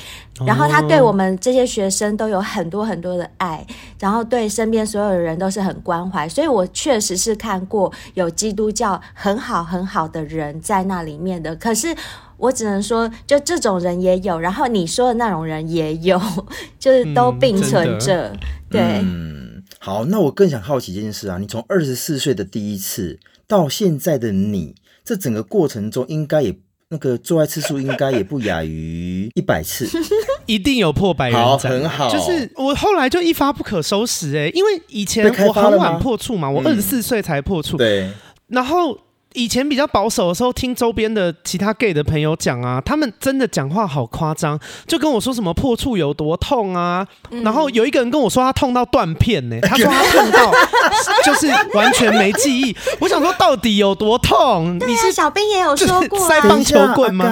[0.47, 1.10] 然后他对我。
[1.11, 3.67] 我们这些学生都有很多很多的爱，
[3.99, 11.57] 然后对身边所有的人都是很关怀，所以我确实是看过有基督教很好很好的人在那里面的。
[11.57, 11.93] 可是
[12.37, 16.17] 我只能说，就这种人也有，然后你说的那种人也有，
[16.79, 18.29] 就是都并存着。
[18.29, 18.39] 嗯、
[18.71, 23.19] 对，嗯，好，那我更想好奇一件事啊，你从二十四岁的第一次
[23.49, 26.57] 到现在的你，这整个过程中应该也。
[26.93, 29.87] 那个做爱次数应该也不亚于一百次，
[30.55, 31.41] 一定有破百人。
[31.41, 32.11] 好，很好。
[32.11, 37.79] 就是我后来就一发不可收拾哎、欸，因为以前我很晚破处嘛，我二十四岁才破处、嗯。
[37.79, 38.11] 对，
[38.49, 38.99] 然后。
[39.35, 44.59] 以前比较保守的时候，听周边的其他 gay 的朋友讲啊，他们真的讲话好夸张，
[44.89, 50.53] 就跟我说什么破处有多痛啊，嗯、然后有一个人跟我说他痛到断片呢、欸， 他说他痛到
[51.25, 52.77] 就是完全没记忆。
[52.99, 54.77] 我想说到底有多痛？
[54.81, 57.31] 对啊、你是小兵也有说过、啊，塞棒球棍吗？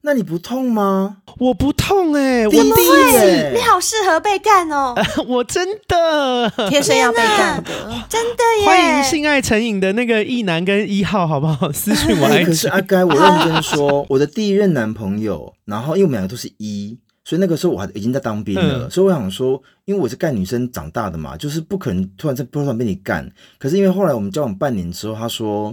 [0.00, 1.18] 那你不痛吗？
[1.38, 5.04] 我不痛哎、欸，我第一次，你好适合被干哦、呃！
[5.24, 7.70] 我真的天生要被干的，
[8.08, 8.66] 真的耶！
[8.66, 11.70] 欢迎性爱成瘾的那个一男跟一号，好不好？
[11.72, 12.44] 私讯我来。
[12.44, 23.30] 可是阿该，我认真说，我的第一任男朋友，然后因为我们两个都是一，所以那个时候我还已经在当兵了，嗯、所以我想说，因为我是干女生长大的嘛，就是不可能突然在突然被你干。
[23.60, 25.72] 可是因为后来我们交往半年之后，他说。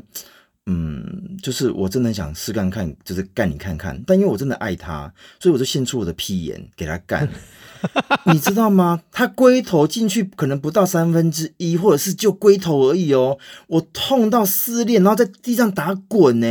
[0.68, 4.02] 嗯，就是我真的想试干看，就是干你看看。
[4.08, 7.30] 但因为我真的爱他，所以我就献出我的屁眼给他干。
[8.26, 9.04] 你知道吗？
[9.12, 13.38] 他龟头进去可能不到三分之一，或者是就龟头而已哦。
[13.68, 16.48] 我痛到撕裂，然后在地上打滚呢。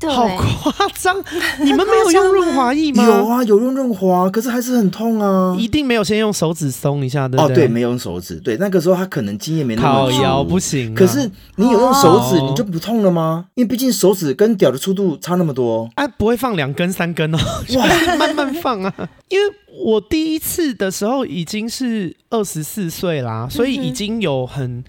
[0.00, 1.14] 对好夸张！
[1.60, 3.04] 你们没有用润滑液吗？
[3.04, 5.54] 有啊，有用润滑，可是还是很痛啊。
[5.58, 7.40] 一定没有先用手指松一下的。
[7.40, 8.36] 哦，对，没有用手指。
[8.36, 10.22] 对，那个时候他可能经验没那么足。
[10.22, 10.94] 腰，不行。
[10.94, 13.44] 可是你有用手指，你就不痛了吗？
[13.54, 15.86] 因为毕竟手指跟屌的粗度差那么多。
[15.96, 17.38] 啊，不会放两根三根哦，
[17.76, 17.86] 哇，
[18.16, 18.92] 慢慢放啊。
[19.28, 24.82] 因为我第一次的时候已经是二十四岁啦，所以已经有很。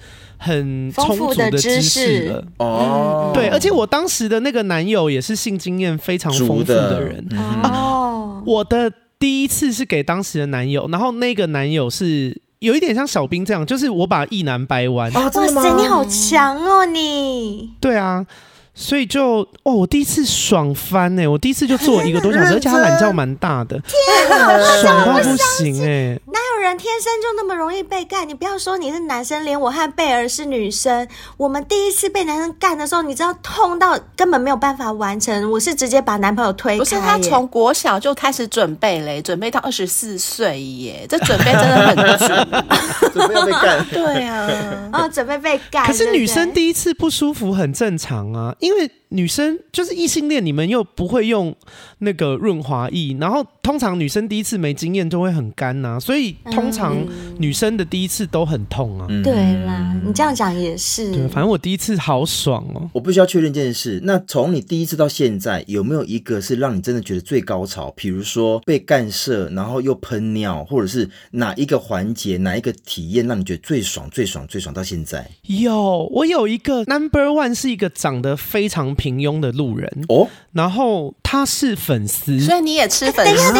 [0.43, 7.23] 很充足的知识了哦，对，而且我当时的那个男友也是性经验非常丰富的人
[7.63, 8.41] 哦。
[8.43, 15.13] 我的第一次是给当时的男友，然后那个男友是有一点像小兵这样，就是我把一男掰弯。
[15.13, 15.45] 哇塞，
[15.77, 17.69] 你好强哦你！
[17.79, 18.25] 对啊，
[18.73, 26.19] 所以就哦，我第一次爽翻哎，我第一次就做一个多小时，而且他懒觉蛮大的，天啊，爽到不行哎。
[26.61, 28.27] 人天生就那么容易被干？
[28.27, 35.51] 你不要说你是男生，连我和贝尔是女生，我们第一次被男生干的时候，你知道痛到根本没有办法完成。
[35.51, 36.77] 我是直接把男朋友推开。
[36.77, 42.47] 不是他从国小就开始准备嘞，准备到二十四岁耶，这准备真的很准。
[43.11, 43.85] 准备要被干？
[43.89, 45.85] 对啊， 哦，准备被干。
[45.85, 48.89] 可是女生第一次不舒服很正常啊，因为。
[49.13, 51.53] 女生就是异性恋，你们又不会用
[51.97, 56.95] 那个润滑液，然后通常女生第一次没经验就会很干呐、啊，所以通常
[57.39, 59.07] 女生的第一次都很痛啊。
[59.09, 61.11] 嗯、对啦，你这样讲也是。
[61.11, 62.87] 对，反正我第一次好爽哦。
[62.93, 67.91] 我必须要确认这件事，那从你第一次到现在，有没有一个是让你真的觉得最高潮？
[67.95, 75.27] 比如说被干涉，然后又喷尿，或者是哪一个环节、哪一个体验让你觉得最爽、最爽、最爽到现在？
[75.47, 78.91] 有，我有一个 number one 是一个长得非常。
[79.01, 83.53] 平庸的路人哦，然后他是粉丝，所以你也吃粉丝，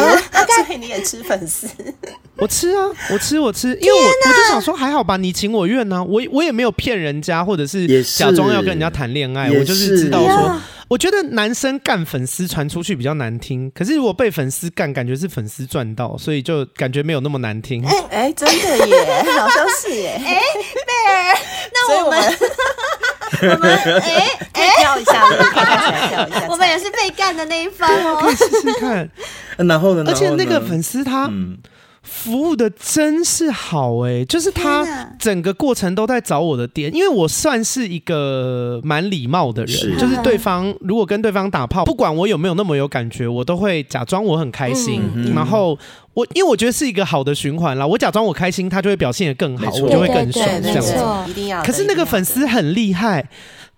[0.65, 1.67] 所以你也吃粉丝。
[2.38, 2.80] 我吃啊，
[3.11, 17.85] 我吃，我吃，因为我我就想说还好吧，你情我愿呢、啊，我我也没有骗人家，或者是假装要跟人家谈恋爱，我就是知道说，我觉得男生干粉丝传出去比较难听，可是如果被粉丝干，感觉是粉丝赚到，所以就感觉没有那么难听。
[17.85, 20.21] 哎哎，真的耶，好像是耶。
[20.23, 20.41] 哎，
[20.87, 21.37] 贝尔，
[21.73, 22.21] 那我们。
[23.41, 28.19] 我们哎哎跳一下，跳一下，我们也是被干的那一方哦。
[28.21, 29.09] 可以试试看。
[29.57, 30.03] 然后呢？
[30.05, 31.31] 而且那个粉丝他
[32.03, 34.83] 服务的真是好哎，就是他
[35.19, 45.01] 整个过程都在找我的点，因为我算是一个蛮礼貌的人，就是对方如果跟对方打炮，不管我有没有那么有感觉，我都会假装我很开心。
[45.35, 45.77] 然后
[46.13, 50.95] 我因为我觉得是一个好的循环啦，我假装我开心，他就会表现的更好，我就会更爽这样子。
[51.29, 51.63] 一定要。
[51.63, 53.29] 可是那个粉丝很厉害。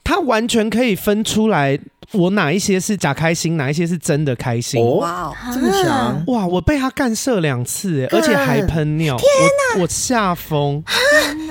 [0.06, 1.80] 他完全可以分出来，
[2.14, 4.84] 我哪一些是假开心，哪一些是真的开心。
[4.98, 6.24] 哇、哦，这么强！
[6.28, 9.18] 哇，我被他干射两次，而且还喷尿。
[9.18, 9.26] 天
[9.74, 10.84] 哪，我我吓疯，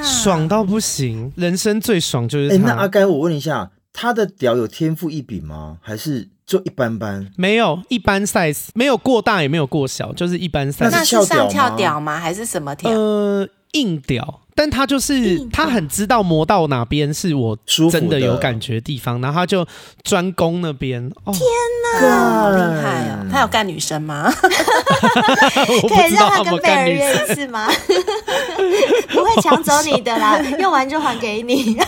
[0.03, 2.55] 爽到不行，人生最爽就是他。
[2.55, 5.79] 欸、那阿该，我问一下，他的屌有天赋异禀吗？
[5.83, 7.27] 还是就一般般？
[7.37, 10.91] 没有，一般 size，没有过大，也没有过小，就是一般 size。
[10.91, 12.19] 那是上翘屌吗？
[12.19, 12.91] 还是什么屌？
[12.91, 14.41] 呃，硬屌。
[14.55, 17.57] 但他就是他很知道磨到哪边是我
[17.91, 19.67] 真的有感觉的地方，然后他就
[20.03, 21.03] 专攻那边。
[21.25, 21.43] 哦、天
[22.03, 23.27] 哪，好厉害啊！
[23.33, 24.31] 他有干女生吗？
[25.89, 27.67] 可以让他跟贝儿约一次吗？
[29.09, 31.79] 不会抢走你的啦，用完就还给你。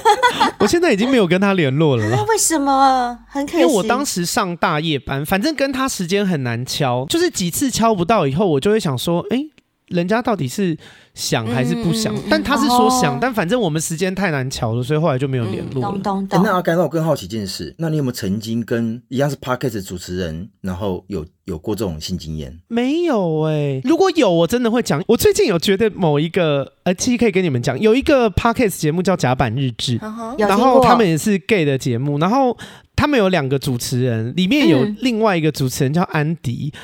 [0.59, 2.25] 我现在已经没有跟他联络了啦。
[2.29, 3.18] 为什么？
[3.29, 3.59] 很可惜。
[3.59, 9.51] 因为我当时上大夜班，反正跟他时间很难敲，就是几次敲不到以后，我就会想说，哎、欸。
[9.95, 10.77] 人家到底是
[11.15, 12.15] 想还是不想？
[12.15, 15.89] 嗯、但他是说想，哦、但反正我们时间太难乔了，所以后来就没有联络了。
[15.93, 16.43] 懂懂懂。
[16.43, 22.59] 那阿该，那我更好奇一件事，那你有没有曾经跟一样是 Podcast 主持人，然后有有过这种性经验？
[22.69, 25.03] 没有哎、欸，如果有，我真的会讲。
[25.07, 29.99] 我最近有觉得某一个，呃，其实可以跟你们讲，有一个 Podcast 节目叫《甲板日志》，
[30.39, 32.57] 然后他们也是 gay 的节目，然后
[32.97, 36.73] 他们有两个主持人，里面有另外一个主持人叫安迪。
[36.75, 36.79] 嗯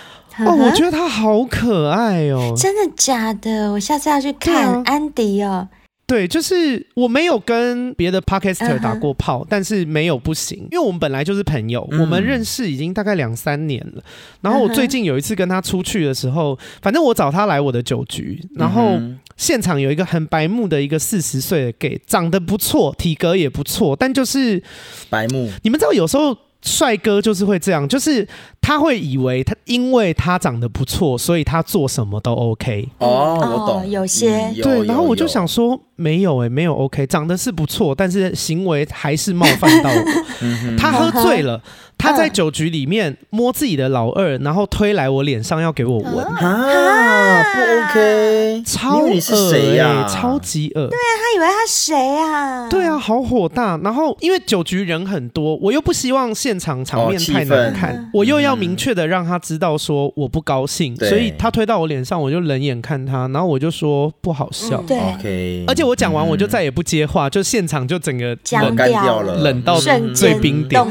[0.46, 2.52] 哦，我觉得他好可爱哦！
[2.56, 3.72] 真的假的？
[3.72, 5.68] 我下次要去看、啊、安迪哦。
[6.06, 9.46] 对，就是我没有跟别的 podcaster 打过炮，uh huh.
[9.48, 14.02] 但是没有不行，因为我们本来就是朋友，嗯、我们认识已经大概两三年了。
[14.40, 19.00] 然后我最近有一次跟他出去的时候，反正我找他来我的酒局，然后
[19.36, 24.60] 现场有一个很白目的一个四十岁的 gay，长得不错，体格也不错，但就是
[25.08, 25.48] 白目。
[25.62, 26.36] 你们知道有时候。
[26.62, 28.26] 帅哥就是会这样，就是
[28.60, 32.88] 他会以为他因为他长得不错，所以他做什么都 OK。
[32.98, 34.84] 哦，我懂，有些、嗯、对。
[34.86, 40.04] 然后我就想说，没有哎、欸，没有 OK，长得是不错，但是行为还是冒犯到我。
[40.78, 41.62] 他喝醉了。
[41.98, 50.88] 他在酒局里面摸自己的老二，然后推来我脸上要给我闻啊，不 OK，超恶心、啊，超级恶。
[50.88, 52.66] 对啊，他以为他谁啊？
[52.70, 53.76] 对啊，好火大。
[53.84, 64.82] 然后因为酒局人很多，我又不希望现场场面太难看，哦、我又要明确的让他知道说我不高兴，嗯、所以他推到我脸上，我就冷眼看他，然后我就说不好笑。
[64.82, 65.64] 嗯、对，OK。
[65.68, 69.78] 而且我讲完我就再也不接话，就现场就整个僵掉了，冷到
[70.14, 70.84] 最冰点。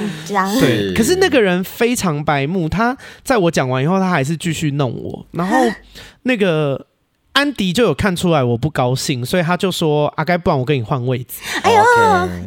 [0.60, 0.94] 对。
[0.94, 5.26] 可是那个人非常白目，他在我讲完以后，他还是继续弄我。
[5.32, 5.58] 然后
[6.24, 6.86] 那个
[7.34, 11.82] 安迪就有看出来我不高兴，所以他就说：“阿该，不然我跟你换位置。”哎呦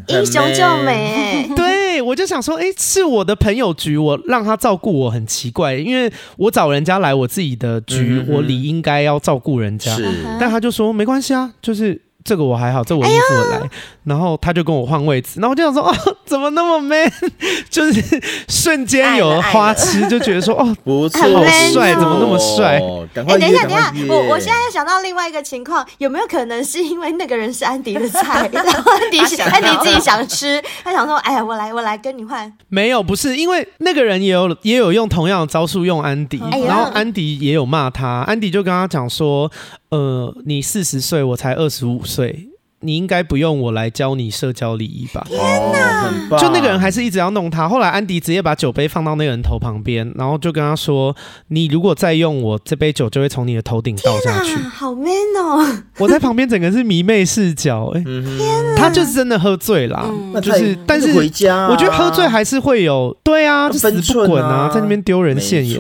[0.09, 1.49] 英雄救美！
[1.57, 9.95] 对，我就想说，哎，是我的朋友局，我让他照顾我很奇怪，因为我找人家来我自己的局，嗯、我理应该要照顾人家。
[9.95, 10.07] 是
[10.41, 12.01] 但他就说没关系啊，就是。
[12.25, 13.57] 这个我还好，这我衣服我来。
[13.59, 13.71] 哎、
[14.05, 17.11] 然后他就跟我换位置，然后我就想说，哦，怎么那么 man？
[17.71, 22.77] 就是瞬间有了花痴，就觉得说，哦，不错，好帅，怎么那么帅？
[22.77, 32.53] 哎、欸，等一下，等一下，我我现在又想到另外一个情况，有没有可能是因为那个人是安迪的菜， 然后安迪安迪自己想吃，他想说，哎呀，我来，我来跟你换。
[32.69, 39.51] 没有，不是，因为那个人也有也有用同样的招数用安迪，哎、然后安迪也有骂他，安迪就跟他讲说。
[39.93, 42.12] 呃，你四十岁，我才二十五岁。
[42.13, 42.52] seriously.
[42.83, 45.25] 你应该不用我来教你社交礼仪吧？
[45.29, 45.41] 天
[45.73, 46.41] 哪，很棒！
[46.41, 47.69] 就那个人还是一直要弄他。
[47.69, 51.15] 后来安迪直接把酒杯放到那个人头旁边，然后就跟他说
[51.49, 55.83] ：“你如果再用我这杯酒，就会从你的头顶倒下去。”好 man 哦！
[55.99, 58.77] 我在旁边整个是迷妹视角，哎，天哪！
[58.77, 60.05] 他就是真的喝醉了，
[60.43, 65.79] 就是，但是回家，我觉得喝醉还是会有，对啊，就死不滚啊，在那边丢人现眼，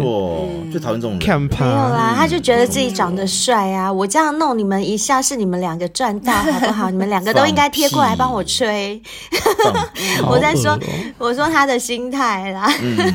[0.72, 1.18] 就讨厌这种人。
[1.18, 6.91] 看没有啦，他就觉得自己长得帅啊，我这样弄你们一下，是你们两个赚到，好不好？
[6.92, 9.00] 你们两个都应该贴过来帮我吹。
[10.28, 10.78] 我在说，
[11.16, 12.70] 我说他的心态啦。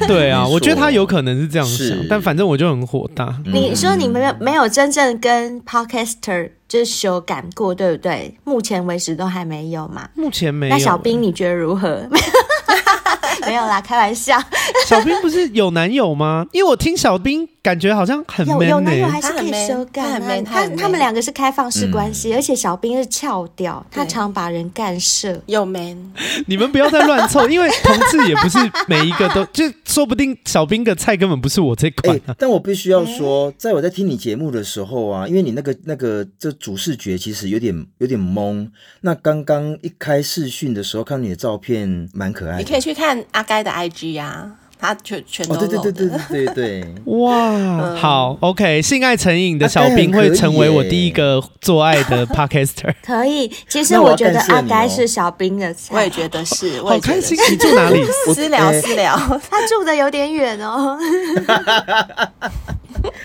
[0.07, 3.33] 对啊，我觉得他有可能是这样想，但反正我就很火大。
[3.45, 8.35] 你说你没有没有真正跟 Podcaster 就是修改过，对不对？
[8.43, 10.09] 目前为止都还没有嘛。
[10.15, 10.75] 目前没有。
[10.75, 12.07] 那小兵你觉得如何？
[13.45, 14.37] 没有啦，开玩笑。
[14.85, 16.45] 小兵不是有男友吗？
[16.51, 20.01] 因为我听小兵感觉好像很 man 有有男友还是可以修改。
[20.45, 25.37] 他他们两个是开放式关系，而且小兵是翘掉，他常把人干涉。
[25.47, 26.13] 有 man，
[26.47, 28.57] 你们不要再乱凑，因为同志也不是
[28.87, 32.17] 每一个都， 就说不定小兵的菜根本不是我这款。
[32.37, 38.69] 但我必须要说，在我在听你节目的时候啊，因为你那个那个这主视觉其实有点有点懵。
[39.01, 43.21] 那刚刚一开视讯的时候，看到你的照片蛮可爱的，你可以去看。
[43.31, 53.51] 阿该的 IG 呀，他全全都对对对对对对对， 哇，好，OK，性爱成瘾的小兵会成为我第一个做爱的 Podcaster， 可以。
[53.67, 57.37] 其实我觉得阿该是小兵的菜，我也觉得是，好开心。
[57.49, 58.03] 你住哪里？
[58.33, 59.15] 私聊私聊，
[59.49, 60.97] 他住的有点远哦。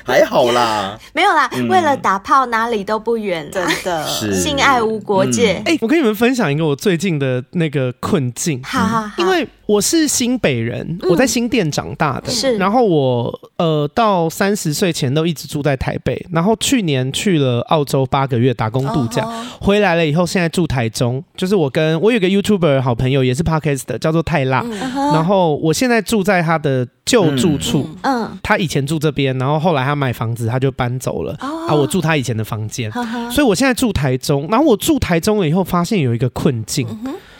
[0.05, 1.49] 还好啦，没有啦。
[1.69, 4.07] 为了打炮，哪里都不远，真的。
[4.33, 5.63] 性爱无国界。
[5.65, 8.61] 哎，我跟你们分享一个我最近的那个困境。
[8.63, 12.31] 好好好，因为我是新北人，我在新店长大的。
[12.31, 19.27] 是，然后我呃到三十岁前都一直住在台北，然后去年去了澳洲八个月打工度假，
[19.59, 21.25] 回来了以后现在住台中。
[21.35, 24.63] 就是我跟我有个 YouTuber 好朋友，也是 Podcast 的，叫做泰辣。
[24.95, 27.89] 然后我现在住在他的旧住处。
[28.03, 31.35] 嗯，他以前住这边，然后后来他买房子，他就搬走了。
[31.41, 32.93] 啊，我住他以前的房间，
[33.31, 34.47] 所以我现在住台中。
[34.51, 36.87] 然后我住台中了以后，发现有一个困境。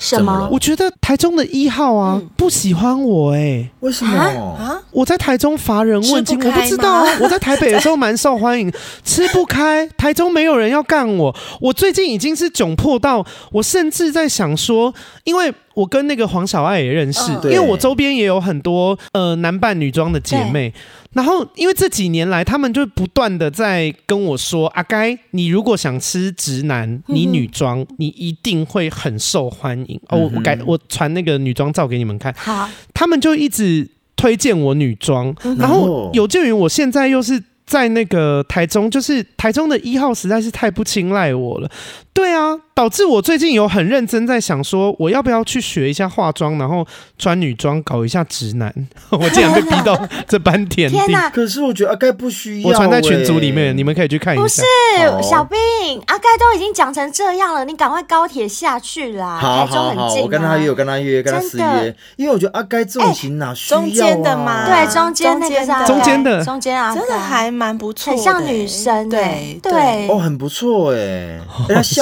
[0.03, 0.49] 什么？
[0.51, 4.77] 我觉得台中的一号啊，不喜欢我哎，为什么啊？
[4.91, 7.05] 我在台中乏人问津，我不知道。
[7.23, 8.71] 我在台北的时候蛮受欢迎，
[9.05, 9.87] 吃不开。
[9.97, 11.35] 台中没有人要干我。
[11.61, 14.93] 我最近已经是窘迫到，我甚至在想说，
[15.23, 20.75] 因为我跟那个黄小爱也认识，因为我周边也有很多呃男扮女装的姐妹。
[21.13, 32.33] 然后，因为这几年来，他们就不断的在跟我说：“阿该，你如果想吃直男，你女装，你一定会很受欢迎。”哦，我改，我传那个女装照给你们看。
[32.37, 37.43] 好，他们就一直推荐我女装，然后有鉴于我现在又是。
[37.65, 41.71] 在那个台中，就是台中的一号实在是太不青睐我了。
[42.15, 46.87] 对啊，导致我最近有很认真在想说，我要不要去学一下化妆，然后
[47.19, 48.73] 穿女装搞一下直男。
[49.11, 49.99] 我竟然被逼到
[50.29, 50.97] 这般田地。
[51.07, 51.31] 天哪！
[51.31, 52.69] 可是我觉得阿盖不需要。
[52.69, 54.43] 我传在群组里面，你们可以去看一下。
[54.43, 54.63] 不是
[55.23, 55.59] 小兵，
[56.07, 59.39] 阿盖都已经讲成这样了，你赶快高铁下去啦。
[59.41, 60.23] 台中很近。
[60.23, 61.97] 我跟他约，我跟他约，跟他私约。
[62.17, 63.81] 因为我觉得阿盖这种型哪需要？
[63.81, 64.67] 中间的吗？
[64.67, 69.09] 对，中间那个中间的，中间啊，真的还蛮不错，很像女生。
[69.09, 71.41] 对对哦，很不错 哎，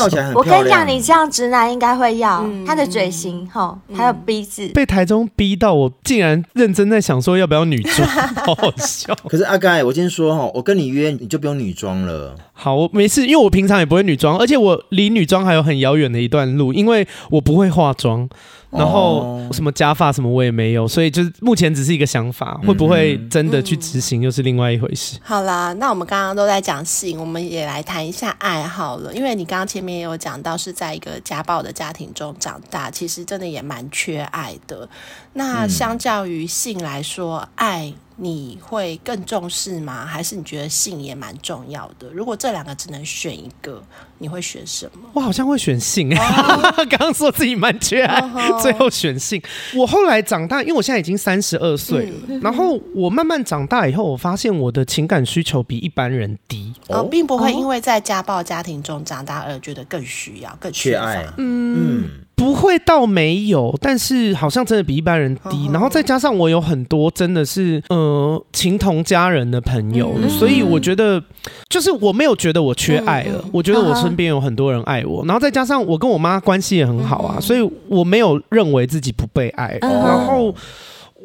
[0.08, 0.58] 起来很漂亮。
[0.58, 4.68] 我跟你讲，你这样直男应该会要他的嘴型哈，还有鼻子。
[4.68, 8.08] 被台中逼到，我竟然认真在想说要不要女装，
[8.46, 9.14] 好好笑。
[9.28, 12.34] 可是阿盖，我今天说哈，我跟你约，你就不用女装了。
[12.52, 18.28] 好，我没事，因为我平常也不会女装，而且我离女装还有很遥远的一段路，因为我不会化妆。
[18.70, 25.16] 然后什么假发什么我也没有，所以就是目前只是一个想法，会不会真的去执行又是另外一回事。
[25.16, 25.20] 嗯。
[25.24, 29.12] 好啦，那我们刚刚都在讲性，我们也来谈一下爱好了。
[29.12, 34.88] 因为你刚刚前面也有讲到是在一个家暴的家庭中长大，其实真的也蛮缺爱的。
[35.32, 37.92] 那相较于性来说，爱。
[38.22, 40.04] 你会更重视吗？
[40.04, 42.06] 还是你觉得性也蛮重要的？
[42.12, 43.82] 如果这两个只能选一个，
[44.18, 45.08] 你会选什么？
[45.14, 46.10] 我好像会选性。
[46.90, 48.60] 刚刚说自己蛮缺爱，oh.
[48.60, 49.40] 最后选性。
[49.74, 56.74] 我后来长大，因为我现在已经三十二岁了，嗯，然后我慢慢长大以后，我发现我的情感需求比一般人低。
[56.88, 61.24] 哦，呃，并不会因为在家暴家庭中长大而觉得更需要，更缺爱。
[61.38, 62.02] 嗯。
[62.02, 62.10] 嗯
[62.40, 65.68] 不会到没有，但是好像真的比一般人低。
[65.70, 71.22] 然后再加上我有很多真的是呃情同家人的朋友，嗯，所以我觉得
[71.68, 73.42] 就是我没有觉得我缺爱了。
[73.44, 75.22] 嗯，我觉得我身边有很多人爱我。
[75.26, 79.76] 然后再加上我跟我妈关系也很好啊，所以我没有认为自己不被爱。
[79.82, 80.54] 然后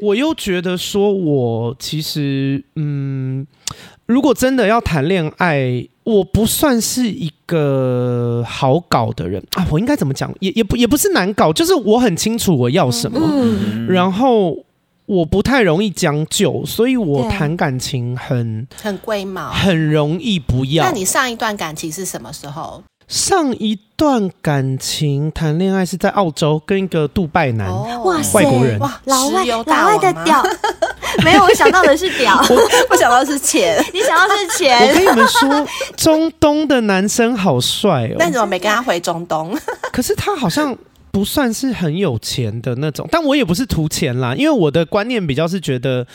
[0.01, 3.47] 我又觉得说我其实嗯。
[4.07, 9.67] 如果真的要谈恋爱，我不算是一个好搞的人啊。
[9.69, 10.33] 我应该怎么讲？
[10.39, 14.63] 也也不也不是难搞，就是我很清楚我要什么，嗯、然后
[15.05, 20.85] 我不太容易将就，所以我谈感情很很龟毛，很容易不要。
[20.85, 22.83] 那你上一段感情是什么时候？
[23.07, 30.43] 上一段感情谈恋爱是在澳洲，跟一个杜拜男，哇，外国人，哇，老外，老外的屌，
[31.23, 32.55] 没有，我想到的是屌， 我，
[32.89, 34.87] 我想到的是钱， 你想到的是钱。
[34.87, 39.55] 我跟你们说，中东的男生好帅哦，那你怎么没跟他回中东？
[39.93, 40.75] 可是他好像
[41.11, 46.05] 不算是很有钱的那种，但我也不是图钱啦，因为我的观念比较是觉得。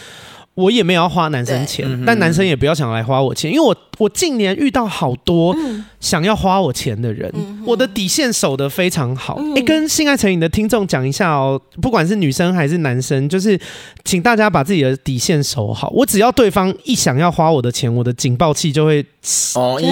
[0.55, 5.57] 我也没有要花男生钱，但男生也不要想来花我钱，因为我我近年遇到好多
[6.01, 9.36] 想要花我钱的人，嗯、我的底线守得非常好。
[9.36, 13.59] 哎、嗯欸，跟性爱成瘾的听众讲一下哦，不管是女生还是男生，就是
[14.05, 15.88] 请大家把自己的底线守好。
[15.90, 19.03] 我只要对方一想要花我的钱，我的警报器就会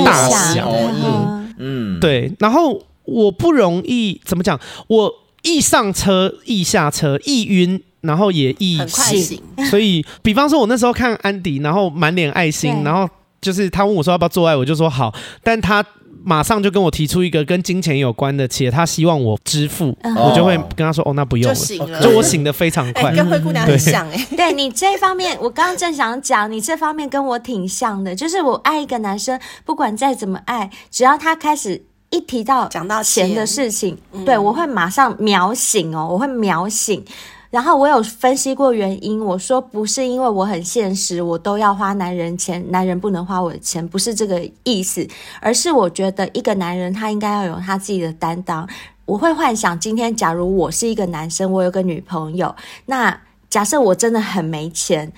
[0.04, 0.68] 大响。
[0.68, 2.30] 嗯嗯，对。
[2.38, 7.80] 然后我不容易怎么讲，我一上车一下车一晕。
[8.00, 13.08] 然后也易醒，所以比方说，我那时候看安迪，然后满脸爱心，然后
[13.40, 15.84] 就是他问我说要不要做爱，我就说好，但他
[16.24, 33.96] 马上就跟我提出一个跟金钱有关的，且他希望我支付，我就会跟他说哦，那不用了，就了，就我醒的非常快，跟灰姑娘很像哎， 对你这方面，我刚刚正想讲，你这方面跟我挺像的，就是我爱一个男生，不管再怎么爱，只要他开始一提到讲到钱的事情，
[34.26, 37.04] 对我会马上秒醒哦，我会秒醒。
[37.50, 45.06] 然后我有分析过原因，我说不是因为我很现实，我都要花男人钱，男人不能花我的钱，不是这个意思，
[45.40, 48.68] 而是我觉得一个男人他应该要有他自己的担当。
[49.06, 53.18] 我会幻想今天假如我是一个男生，我有个女朋友，那
[53.48, 55.10] 假设我真的很没钱。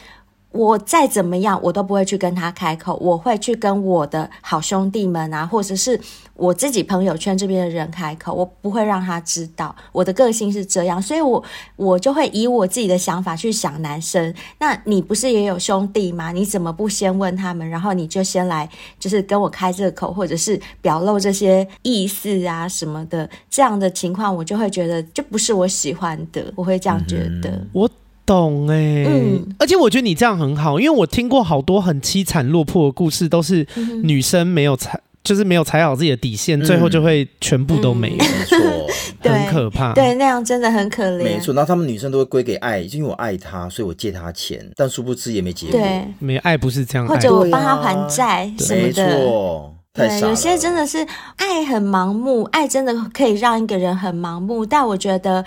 [0.53, 5.99] 我再怎么样，我都不会去跟他开口，我会去跟我的好兄弟们啊，或者是
[6.35, 11.43] 我自己朋友圈这边的人开口，我不会让他知道我的个性是这样，所以我
[11.77, 14.35] 我就会以我自己的想法去想男生。
[14.59, 16.33] 那你不是也有兄弟吗？
[16.33, 27.51] 你怎么不先问他们，然后你就先来，就是跟我开这个口，或者是表露这些意思啊什么的，这样的情况我就会觉得就不是我喜欢的，我会这样觉得。
[27.51, 27.91] 嗯、我。
[28.31, 29.07] 懂哎、欸。
[29.09, 33.67] 嗯，而且我觉得你这样很好，因为我听过好多很凄惨落魄的故事，都是
[34.05, 38.57] 女生没有踩，就是没有踩好自己的底线，嗯、最后就会全部都没有，没错，
[39.29, 41.53] 很可怕，对，那样真的很可怜，没错。
[41.55, 51.05] 那他们女生都会归给爱，因为我爱他，所以我借他钱，但殊不知也没结果，对，没爱不是这样，或者我帮他还债什么的，没错，对，有些真的是
[51.35, 55.45] 爱很盲目，爱真的可以让一个人很盲目，但我觉得。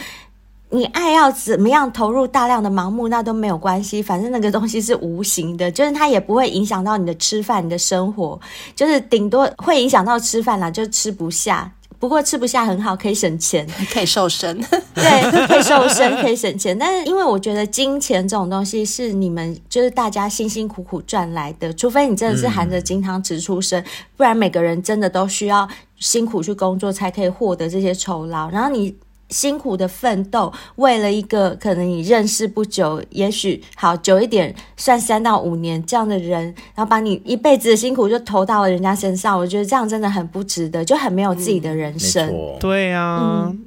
[0.74, 8.41] 你爱要怎么样投入大量的盲目，那都没有关系，反正那个东西是无形的，就是它也不会影响到你的吃饭、你的生活，
[8.76, 11.71] 就是顶多会影响到吃饭啦，就吃不下。
[11.99, 14.59] 不过吃不下很好，可以省钱， 可以瘦身。
[14.95, 16.76] 对，可以瘦身，可以省钱。
[16.78, 23.82] 但是因为我觉得金钱这种东西是你们就是大家辛辛苦苦赚来的，除非你真的是含着金汤匙出生，
[24.17, 28.49] 不然每个人真的都需要辛苦去工作才可以获得这些酬劳。
[28.49, 28.95] 然后你。
[29.34, 36.43] 辛苦的奋斗，为了一个可能你认识不久，也许好久一点，算三到五年这样的人，
[36.75, 42.29] 然后把你一辈子的辛苦就投到了人家身上，我觉得这样真的很不值得，就很没有自己的人生。
[42.29, 43.49] 嗯、对呀、啊。
[43.49, 43.65] 嗯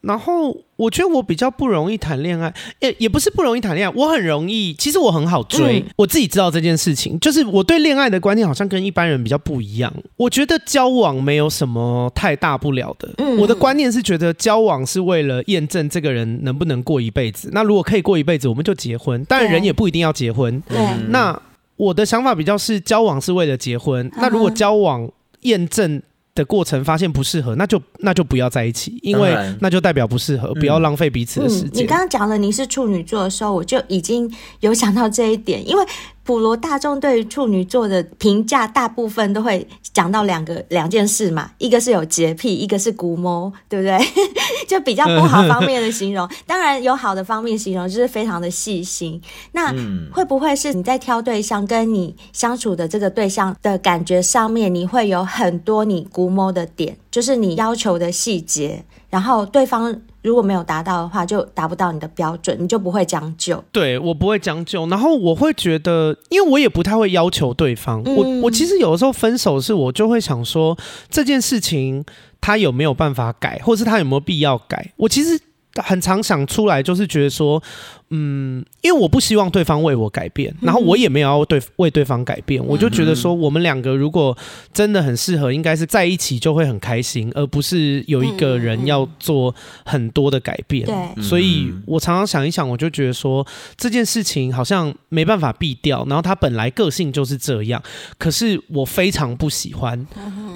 [0.00, 9.92] 然后我觉得我比较不容易谈恋爱，也也不是不容易谈恋爱，我很容易，其实我很好追，嗯，我自己知道这件事情，就是我对恋爱的观念好像跟一般人比较不一样。
[10.16, 17.50] 我觉得交往没有什么太大不了的，嗯，我的观念是觉得交往是为了验证这个人能不能过一辈子。
[17.52, 19.24] 那如果可以过一辈子，我们就结婚。
[19.24, 20.62] 当然人也不一定要结婚。
[20.68, 20.78] 对。
[21.08, 21.36] 那
[21.76, 24.10] 我的想法比较是交往是为了结婚。
[24.16, 26.00] 那如果交往验证
[26.38, 31.70] 的过程发现不适合，那就那就不要在一起，因为那就代表不适合，不要浪费彼此的时间。
[31.70, 35.84] 嗯，你刚刚讲了你是处女座的时候，我就已经有想到这一点，因为。
[36.28, 43.98] 普罗大众对于处女座的评价，大部分都会讲到两个两件事嘛，一个是有洁癖，一个是古摸，对不对？
[44.68, 46.28] 就比较不好方面的形容。
[46.46, 49.18] 当然有好的方面形容，就是非常的细心。
[49.52, 49.74] 那
[50.12, 59.98] 会不会是你在挑对象，跟你相处的这个对象的感觉上面，你会有很多你古摸的点，就是你要求的细节，然后对方。
[60.22, 63.62] 如果没有达到的话，就达不到你的标准，你就不会将就。
[63.72, 68.02] 对，我不会将就，然后我会觉得，因为我也不太会要求对方。
[68.04, 70.76] 嗯、我我其实有的时候分手是，我就会想说
[71.08, 72.04] 这件事情
[72.40, 74.92] 他有没有办法改，或是他有没有必要改。
[74.96, 75.40] 我其实
[75.76, 77.62] 很常想出来，就是觉得说。
[78.10, 84.34] 嗯，因为我不希望对方为我改变，然后我也没有要对为对方改变，我就觉得说，我们两个如果
[84.72, 89.54] 真的很适合，应该是在一起就会很开心，而不是有一个人要做
[89.84, 90.86] 很多的改变。
[90.86, 93.46] 对，所以我常常想一想，我就觉得说
[93.76, 97.82] 这件事情好像没办法避掉，然后他本来个性就是这样，
[98.18, 100.06] 可是我非常不喜欢，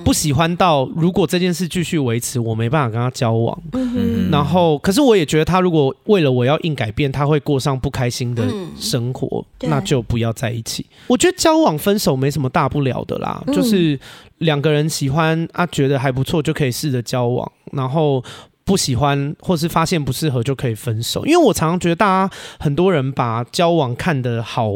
[0.03, 3.63] 不喜欢到如果这件事继续维持，我没办法跟他交往。
[4.31, 7.42] 然后，可是我也觉得他如果为了我要硬改变，他会。
[7.43, 8.43] 过上不开心的
[8.77, 10.85] 生活，嗯、那就不要在一起。
[11.07, 13.99] 我觉得交往分手没什么大不了的啦，嗯、就是
[14.39, 18.23] 两个人喜欢啊，觉得还不错就可以试着交往，然后
[18.65, 21.25] 不喜欢或是发现不适合就可以分手。
[21.27, 24.73] 因为我常常觉得大家很多人把交往看得好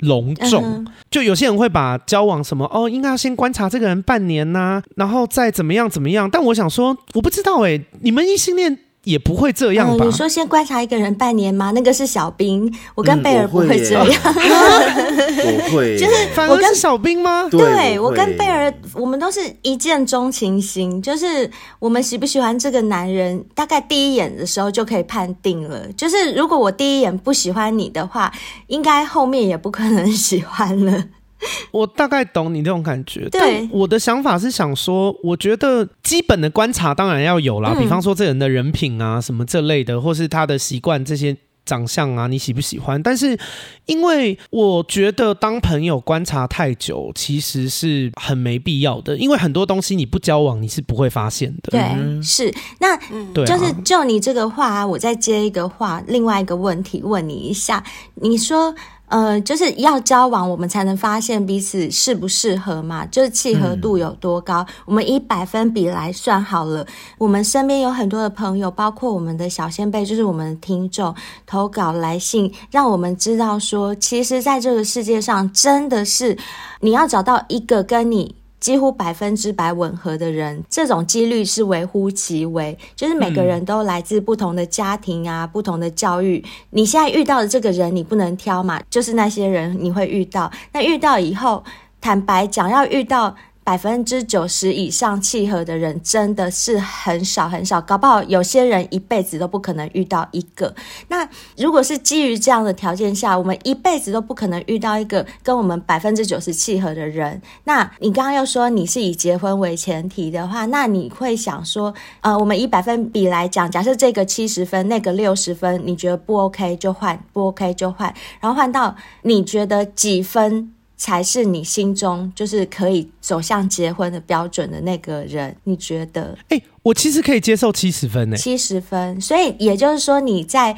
[0.00, 6.28] 隆重，嗯、就有些人会把交往什么哦，应该要先观察这个人半年呐、啊，然后再怎么样怎么样。
[6.30, 8.78] 但我想说，我不知道哎、欸，你们异性恋。
[9.08, 10.04] 也不会这样吧？
[10.04, 11.70] 嗯、你说先观察一个人半年吗？
[11.74, 14.04] 那个是小兵，我跟贝尔不会这样。
[14.04, 17.48] 我会，就是我跟小兵吗？
[17.50, 25.90] 对，对我，我跟贝尔，我们都是一见钟情型，就是我们喜不喜欢这个男人，大概第一眼的时候就可以判定了。
[25.96, 28.30] 就是如果我第一眼不喜欢你的话，
[28.66, 31.04] 应该后面也不可能喜欢了。
[31.70, 43.02] 我大概懂你这种感觉，对但我的想法是想说，我觉得基本的观察当然要有啦，嗯、比方说这人的人品啊，什么这类的，或是他的习惯这些长相啊，你喜不喜欢？
[43.02, 43.38] 但是
[43.86, 51.70] 因为我觉得当朋友观察太久，其实是很没必要的，因为很多东西你不交往你是不会发现的。
[51.70, 52.96] 对，是那，
[53.32, 57.84] 对、啊，就是就你这个话啊，我再接一个话，另外一个问题问你一下，
[58.14, 58.74] 你说。
[59.08, 64.60] 呃，就是要交往，我们才能发现彼此适不适合嘛，就是契合度有多高。
[64.60, 66.86] 嗯、我们以百分比来算好了。
[67.18, 71.14] 我们身边有很多的朋友，包括我们的小先辈，就是我们的听众
[71.46, 76.36] 投稿来信，让我们知道说，其实在这个世界上，真的是
[76.80, 78.37] 你要找到一个跟你。
[78.60, 82.76] 几乎百分之百吻合的人，这种几率是微乎其微。
[82.96, 86.44] 就是每个人都来自不同的家庭啊，不同的教育。
[86.70, 90.50] 你现在遇到的这个人，你不能挑嘛，就是那些人你会遇到。
[90.72, 91.62] 那遇到以后，
[92.00, 93.34] 坦白讲，要遇到。
[93.68, 100.74] 百分之九十以上契合的人真的是很少很少，搞不好有些人一辈子都不可能遇到一个。
[101.08, 107.42] 那如果是基于这样的条件下，我们一辈子都不可能遇到一个跟我们百分之九十契合的人。
[107.64, 111.92] 那你刚刚又说你是以结婚为前提的话，那你会想说，
[112.22, 120.72] 呃，我们以百分比来讲，假设这个七十分，那个六十分，你觉得不 OK 就换，不 OK 就换，然后换到你觉得几分？
[120.98, 126.36] 才是你心中就是可以走向结婚的标准的那个人，你觉得？
[126.48, 128.36] 哎、欸，我其实可以接受七十分呢。
[128.36, 130.76] 七十分，所以也就是说你在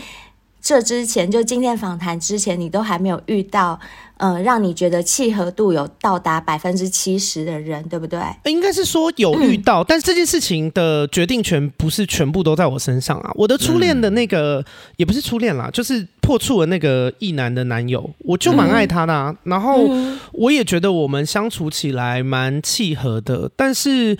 [0.62, 3.78] 这之前，就今天访谈之前，你都还没有遇到。
[4.22, 8.20] 嗯、呃，让你觉得契合度有到达百分之七十的人，对不对？
[8.44, 13.30] 应该是说有遇到，嗯、但是这件事情的决定权不是全部都在我身上啊。
[13.34, 14.64] 我的初恋的那个、嗯、
[14.98, 19.30] 也不是初恋啦，就是破处的那个异男的男友，我就蛮爱他的、啊。
[19.30, 19.88] 嗯、然后
[20.32, 24.14] 我也觉得我们相处起来蛮契合的，但是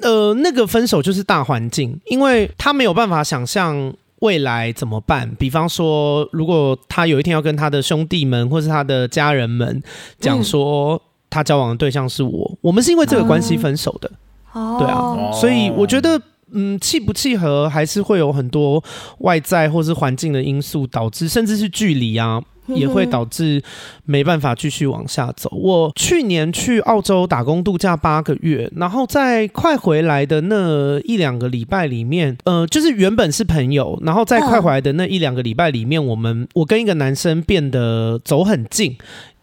[0.00, 3.92] 呃，那个分手就是大环境，因为他没有办法想象。
[4.24, 5.30] 未来怎么办？
[5.38, 9.82] 比方说，如果他有一天要跟他的兄弟们或是他的家人们
[10.18, 14.10] 讲说他交往的对象是我，嗯、我们是因为这个关系分手的，
[14.52, 16.18] 哦、对啊，所以我觉得，
[16.52, 18.82] 嗯，契不契合还是会有很多
[19.18, 22.42] 外在或是环境的因素导致，甚至是距离啊。
[22.66, 23.62] 也会导致
[24.04, 25.50] 没办法继续往下走。
[25.52, 38.96] 我去年去澳洲打工度假八个月，然后在快回来的那一两个礼拜里面，呃，就是原本是朋友，然后在快回来的那一两个礼拜里面，我们我跟一个男生变得走很近，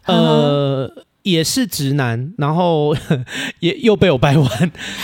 [0.05, 0.91] 呃。
[1.23, 2.95] 也是直男，然后
[3.61, 4.49] 也又被我掰弯。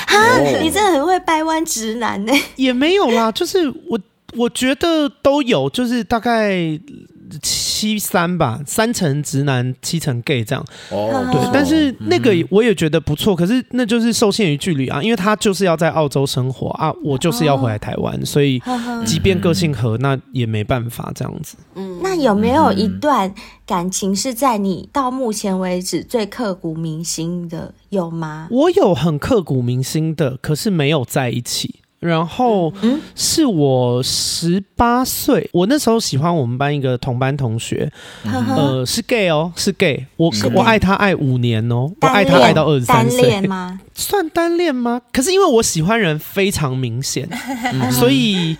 [0.08, 2.34] 哈，你真的很会掰弯直男呢？
[2.56, 4.00] 也没有啦，就是我
[4.36, 6.80] 我觉得都有，就是大概。
[7.78, 10.66] 七三吧，三成直男，七成 gay 这样。
[10.90, 18.60] 哦，对，但是那个我也觉得不错，可是那就是受限于距离啊，因为他就是要在澳洲生活啊，我就是要回来台湾，所以
[19.06, 21.56] 即便个性合，那也没办法这样子。
[21.76, 23.32] 嗯，那有没有一段
[23.68, 27.76] 感情是在你到目前为止最刻骨铭心的？
[27.90, 28.48] 有吗？
[28.50, 31.76] 我有很刻骨铭心的，可是没有在一起。
[32.00, 32.72] 然后
[33.16, 37.92] 是我十八岁，我那时候喜欢我们班一个同班同学，
[38.24, 43.80] 呃，是 gay 哦，是 gay，我我爱他爱五年哦，我爱他爱到二十三岁，单恋吗？
[43.96, 45.02] 算单恋吗？
[45.12, 47.28] 可是因为我喜欢人非常明显，
[47.92, 48.56] 所以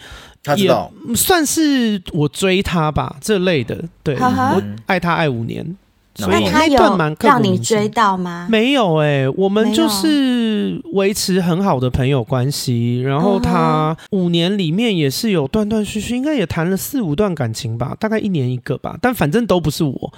[0.56, 0.72] 也
[1.16, 5.78] 算是我追他吧，这类的，对，我爱他爱五年。
[6.18, 8.48] 所以那段蛮让你追到吗？
[8.50, 13.02] 没有哎、欸，我们就是维持很好的朋友关系。
[13.02, 18.98] 然后他五年里面也是有断断续续，应该也谈了四五段感情吧，大概一年一个吧。
[19.00, 20.14] 但反正都不是我。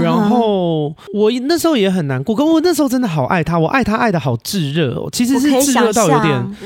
[0.00, 6.56] 然后我那时候也很难过，可我那时候真的好爱他，我爱他爱的好炙热哦，其实是炙热到有点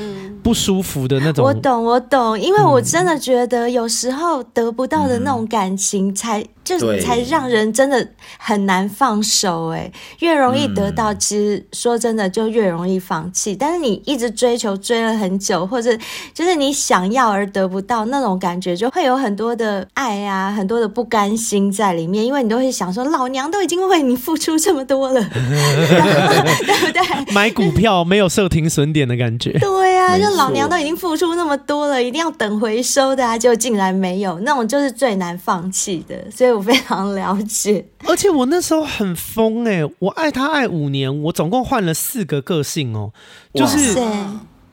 [0.41, 1.43] 不舒服的那种。
[1.43, 6.41] 我懂，我懂，因为我真的觉得有时候得不到的那种感情才。
[6.67, 8.05] 就才让人真的
[8.37, 13.55] 很难放手哎，越容易得到，其实说真的就越容易放弃。
[13.55, 15.97] 但是你一直追求，追了很久，或者
[16.33, 22.25] 就是你想要而得不到那种感觉，就会有很多的爱啊，很多的不甘心在里面。
[22.25, 27.33] 因为你都会想说，老娘都已经为你付出这么多了， 对不对？
[27.33, 36.57] 买股票没有设停损点的感觉，对啊，就老娘都已经付出那么多了，一定要等回收的啊，就竟然没有，那种就是最难放弃的，所以。
[36.57, 43.11] 我非常了解，而且我那时候很疯哎、欸，我爱他爱五年，我总共换了四个个性哦、
[43.53, 43.97] 喔，就是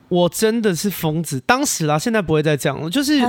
[0.09, 3.21] 我真的是疯子，当时啦，现在不会再这样了，就是。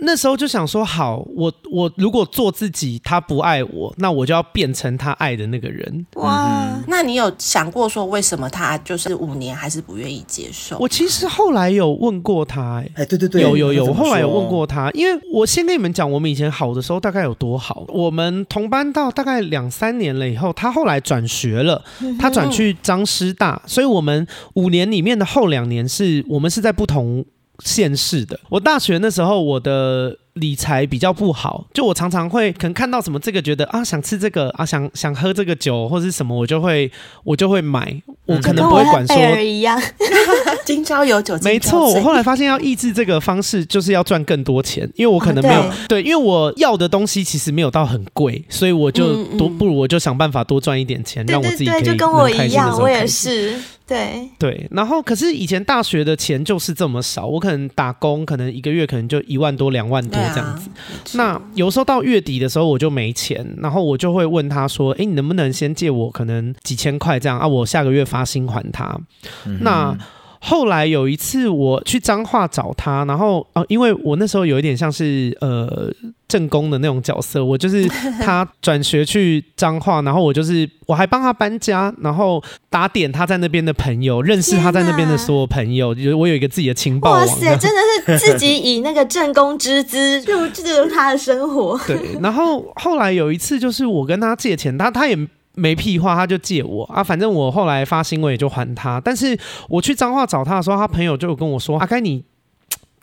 [0.00, 6.06] 那时候就想说，好，我我如果做自己，他不爱我，那我就要变成他爱的那个人。
[6.14, 10.76] 哇，那你有想过说，为什么他就是五年还是不愿意接受？
[10.78, 17.84] 我其实后来有问过他、欸，哎，对对对，有有有，我后来有问过他，因为我先跟你们讲，我们以前好的时候大概有多好。
[17.88, 21.82] 我们同班到大概两三年了以后，他后来转学了，
[22.18, 27.24] 他转去张师大，所以我们五年里面的后两年是我们是在不同。
[27.64, 36.90] 现世的，我大学那时候我的理财比较不好，就我常常会可能看到什么这个觉得啊想吃这个啊想想喝这个酒或者是什么我就会
[37.24, 39.16] 我就会买，我可能不会管说。
[39.16, 39.80] 跟一样，
[40.64, 41.50] 今朝有酒今朝。
[41.50, 53.54] 没错，我后来发现要抑制这个方式就是要赚更多钱，因为我可能没有、啊、对，对，因为我要的东西其实没有到很贵，所以我就多不如我就想办法多赚一点钱，让我自己可以就跟我一样，我也是。
[53.86, 60.68] 对对，然后可是以前大学的钱就是这么少，我可能打工，可能一个月可能就一万多、两万多这样子。
[60.68, 60.72] 啊、
[61.14, 67.46] 那有时候到月底的时候我就没钱，然后我就会问他说：“哎，你能不能先借我可能几千块这样啊？
[67.46, 68.98] 我下个月发薪还他。
[69.44, 69.96] 嗯”那
[70.40, 75.90] 后来有一次我去彰化找他，然后哦、呃，因为我那时候有一点像是呃
[76.28, 77.88] 正宫的那种角色，我就是
[78.20, 87.20] 他转学去彰化，然后我就是我还帮他搬家，然后打点他在那边的朋友，认识他在那边的所有朋友，就是我有一个自己的情报网。
[87.20, 91.78] 哇塞，真的是自己以那个正宫之姿入入他的生活。
[91.86, 95.16] 对，然后后来有一次就是我跟他借钱，他他也。
[95.56, 97.02] 没屁话，他就借我啊！
[97.02, 99.00] 反正我后来发新闻也就还他。
[99.00, 99.36] 但是
[99.68, 102.22] 我去彰化找他的时候，他朋友就有跟我说：“阿该你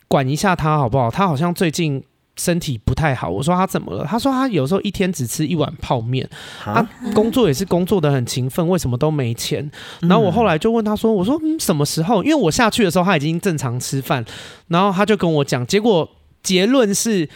[0.08, 1.10] 管一下他好不好？
[1.10, 2.04] 他好像最近
[2.38, 6.30] 身体不太好。”我说：“他怎么了？”他说：“他有时候一天只吃一碗泡面，
[6.64, 12.24] 他、啊、工作也是工作的很勤奋，为什么都没钱？”然后我后来就问他说：“我说嗯，什么时候？
[12.24, 14.24] 因为我下去的时候他已经正常吃饭。”
[14.70, 16.08] 然后他就跟我讲，结果
[16.44, 17.28] 结论是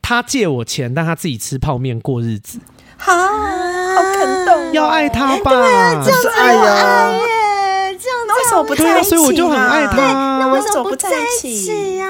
[0.00, 2.60] 他借我钱，但他自己吃泡面过日子。
[2.98, 4.41] 好，好感动，
[4.72, 5.50] 要爱他吧？
[5.50, 7.12] 对啊，这样子爱呀，
[7.98, 9.08] 这样那为什么不在一起啊？
[9.08, 10.38] 所以我就很爱他。
[10.38, 12.06] 那为什么不在一起呀？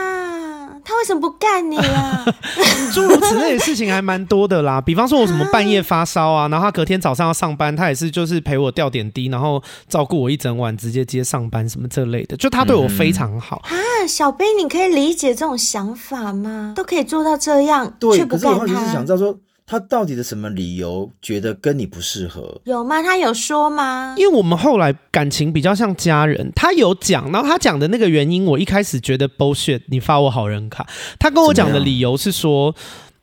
[0.84, 2.24] 他为什么不干你啊？
[2.92, 4.80] 诸如此类的事情还蛮多的啦。
[4.80, 12.36] 比方说，我什么半夜发烧啊，然后他隔天早上要上班，他也是就是陪我吊点滴，然后照顾我一整晚，直接接上班什么这类的。
[12.36, 13.70] 就他对我非常好啊。
[14.08, 16.72] 小兵，你可以理解这种想法吗？
[16.74, 18.58] 都可以做到这样，对，却不干他。
[18.58, 19.36] 可是我就是想知道说。
[19.72, 22.60] 他到底的什么理由觉得跟你不适合？
[22.64, 23.02] 有吗？
[23.02, 24.14] 他有说吗？
[24.18, 30.86] 因为我们后来感情比较像家人，他有讲，然后他讲的那个原因，我一开始觉得 bullshit，你发我好人卡。
[31.18, 32.74] 他跟我讲的理由是说，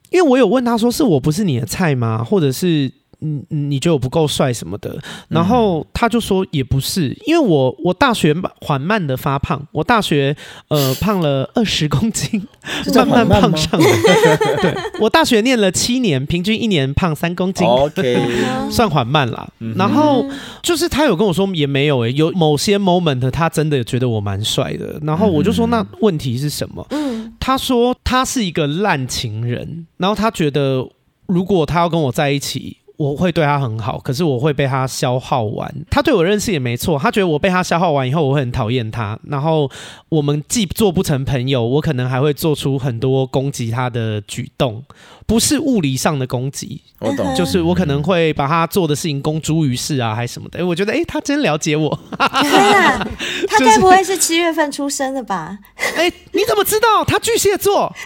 [0.09, 2.23] 因为我有问他说，是我不是你的菜吗？
[2.23, 4.97] 或者是你你觉得我不够帅什么的，
[5.28, 10.36] 然后他就说也不是，因为我我大学缓慢的发胖，我大学
[10.70, 12.41] 呃胖了二十公斤，
[12.95, 13.88] 慢慢胖上的。
[14.61, 18.17] 对，我大学念了七年，平均一年胖三公斤，OK，
[18.72, 19.47] 算缓慢啦。
[19.76, 20.26] 然后
[20.61, 26.86] 就是他有跟我说也没有诶、欸，有某些 moment 他真的觉得我蛮帅的，然后我就说那问题是什么？
[26.91, 30.88] 嗯，他说他是一个烂情人，然后他觉得
[31.28, 32.78] 如果他要跟我在一起。
[32.99, 35.73] 我会对他很好，可是我会被他消耗完。
[35.89, 39.17] 他对我认识也没错，他觉得我被他消耗完以后，我会很讨厌他。
[39.23, 39.71] 然后
[40.09, 44.83] 我们既做不成朋友，我可能还会做出很多攻击他的举动，
[45.25, 46.81] 不是物理上的攻击。
[46.99, 50.59] 我懂，就是我可能会把他做的事情公诸于世啊，还是什么的。
[50.59, 51.97] 哎，我觉得，哎，他真了解我。
[52.41, 53.07] 天啊，
[53.47, 55.57] 他该不会是七月份出生的吧？
[55.95, 57.95] 哎，你怎么知道他巨蟹座？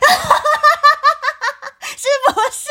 [1.98, 2.68] 是不是？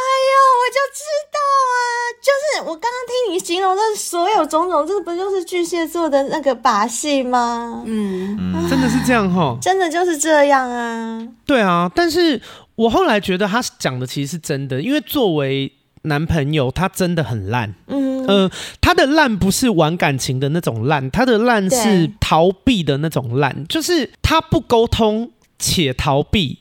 [0.00, 1.38] 哎呦，我就知道
[1.70, 1.76] 啊！
[2.22, 7.82] 就是我刚刚听你形容的所有种种，这不就是巨蟹座的那个把戏吗？
[7.86, 11.26] 嗯，啊、真的是这样哈， 真的就是这样啊。
[11.46, 12.40] 对啊，但是
[12.76, 15.72] 我后来觉得他讲的其实是真的，因为作为
[16.02, 17.74] 男朋友，他真的很烂。
[17.86, 26.58] 嗯，呃，他的烂不是玩感情的那种烂，他的烂是逃避的那种烂，就是他不沟通且逃避。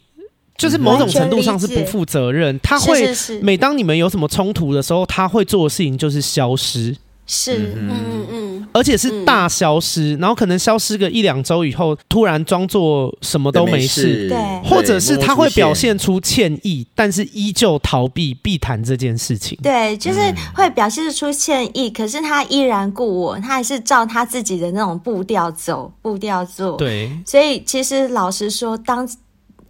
[0.59, 3.09] 就是某种程度上是不负责任，他会
[3.41, 6.93] 每当你们有什么冲突的时候，他会做的事情就是消失，
[7.25, 14.37] 是，嗯嗯嗯，而且是大消失，然后可能消失个一两周以后，突然装作什么都没事，对，
[14.69, 20.19] 或者是他会表现出歉意，但是依旧逃避避谈这件事情，对，就是
[20.53, 29.09] 会表现出歉意，可是他依然故我，他还是照他自己的那种步调走，步调做，对，所以其实老实说，当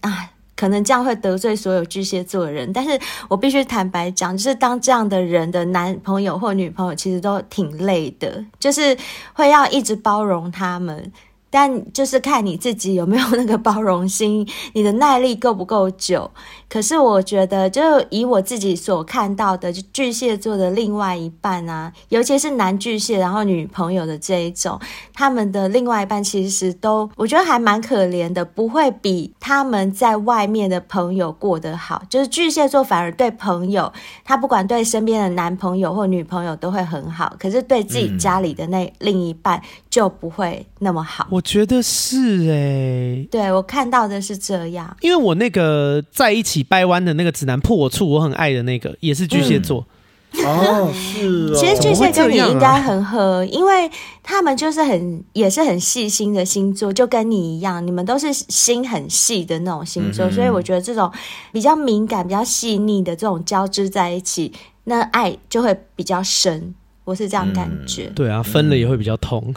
[0.01, 0.31] 啊。
[0.59, 2.99] 可能这样会得罪所有巨蟹座的人，但是
[3.29, 8.97] 我必须坦白讲，就是当这样的人的男朋友或女朋友，其实都挺累的，就是
[9.31, 11.09] 会要一直包容他们。
[11.49, 16.29] 但就是看你自己有没有那个包容心，你的耐力够不够久。
[16.69, 24.79] 可是我觉得，就以我自己所看到的，就巨蟹座的另外一半啊，尤其是男巨蟹，然后女朋友的这一种，
[25.13, 32.03] 他们的另外一半其实都，我觉得还蛮可怜的，不会比他们在外面的朋友过得好。
[32.07, 33.91] 就是巨蟹座反而对朋友，
[34.23, 41.25] 他不管对身边的男朋友或女朋友都会很好，可是对自己家里的那另一半就不会那么好。
[41.39, 46.59] 我觉得是哎、欸，对，我看到的是这样，因为我那个在一起。
[46.69, 49.87] 掰弯的那个指南破我处，我很爱的那个也是巨蟹座。
[50.33, 51.55] 嗯、哦，是哦。
[51.55, 53.89] 其实巨蟹跟你应该很合，啊、因为
[54.21, 61.09] 他们就是很也是很细心的星座，就跟你一样，你们都是心很细的那种星座，嗯、所以我觉得这种
[61.53, 64.51] 比较敏感、比较细腻的这种交织在一起，
[64.83, 66.75] 那爱就会比较深。
[67.05, 68.03] 我是这样感觉。
[68.07, 69.51] 嗯、对啊，分了也会比较痛。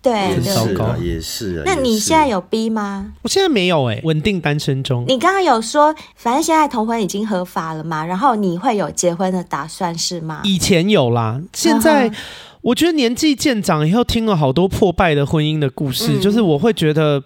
[0.00, 1.62] 对，很糟糕，也是啊。
[1.66, 3.12] 那你现在有逼吗？
[3.22, 5.04] 我现在没有哎，稳定单身中。
[5.08, 10.40] 你刚刚有说，反正现在同婚已经合法了嘛，然后你会有结婚的打算是吗？
[10.44, 12.10] 以前有啦，现在
[12.60, 17.22] 我觉得年纪渐长以后，听了好多破败的婚姻的故事，就是我会觉得。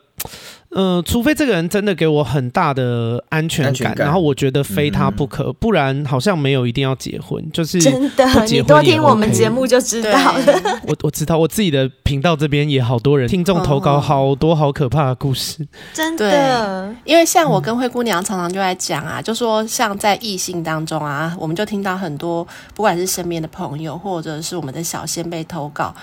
[0.75, 10.81] 嗯、呃，除非这个人真的给我很大的安全感，全感，然后我觉得非他不可，嗯、不然好像没有一定要结婚，就是真的，你多听我们节目就知道了。
[10.89, 16.95] 我我知道我自己的频道这边也好多人听众投稿好多好可怕的故事，真的。
[17.05, 25.95] 因为像我跟灰姑娘常常就在讲啊，嗯、就说像在异性当中啊，我们就听到很多，不管是身边的朋友或者是我们的小仙贝投稿。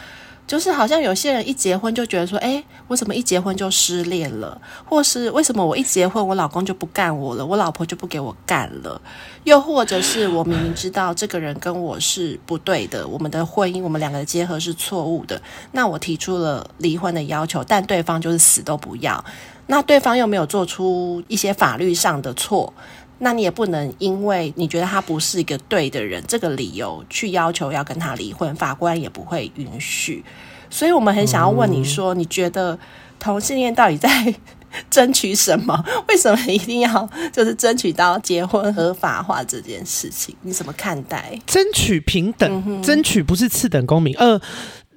[0.50, 4.60] 就是好像有些人一结婚就觉得说，哎，为什么一结婚就失恋了？
[4.84, 9.00] 或是为什么我一结婚，我老公就不干我了，我老婆就不给我干了？
[9.44, 15.40] 又或者是我明明知道这个人跟我是不对的，我们的婚姻，我们两个的结合是错误的，
[15.74, 19.24] 那我提出了离婚的要求，但对方就是死都不要，
[19.68, 22.74] 那对方又没有做出一些法律上的错。
[23.20, 30.24] 那你也不能因为你觉得他不是一个对的人，这个理由去要求要跟他离婚，法官也不会允许。
[30.70, 32.78] 所以我们很想要问你说，嗯、你觉得
[33.20, 34.34] 同性恋到底在
[34.90, 35.84] 争取什么？
[36.08, 40.36] 为什么一定要就是争取到结婚合法化这件事情？
[40.42, 41.40] 你怎么看待？
[41.46, 44.16] 争取平等，嗯、争取不是次等公民。
[44.18, 44.40] 呃。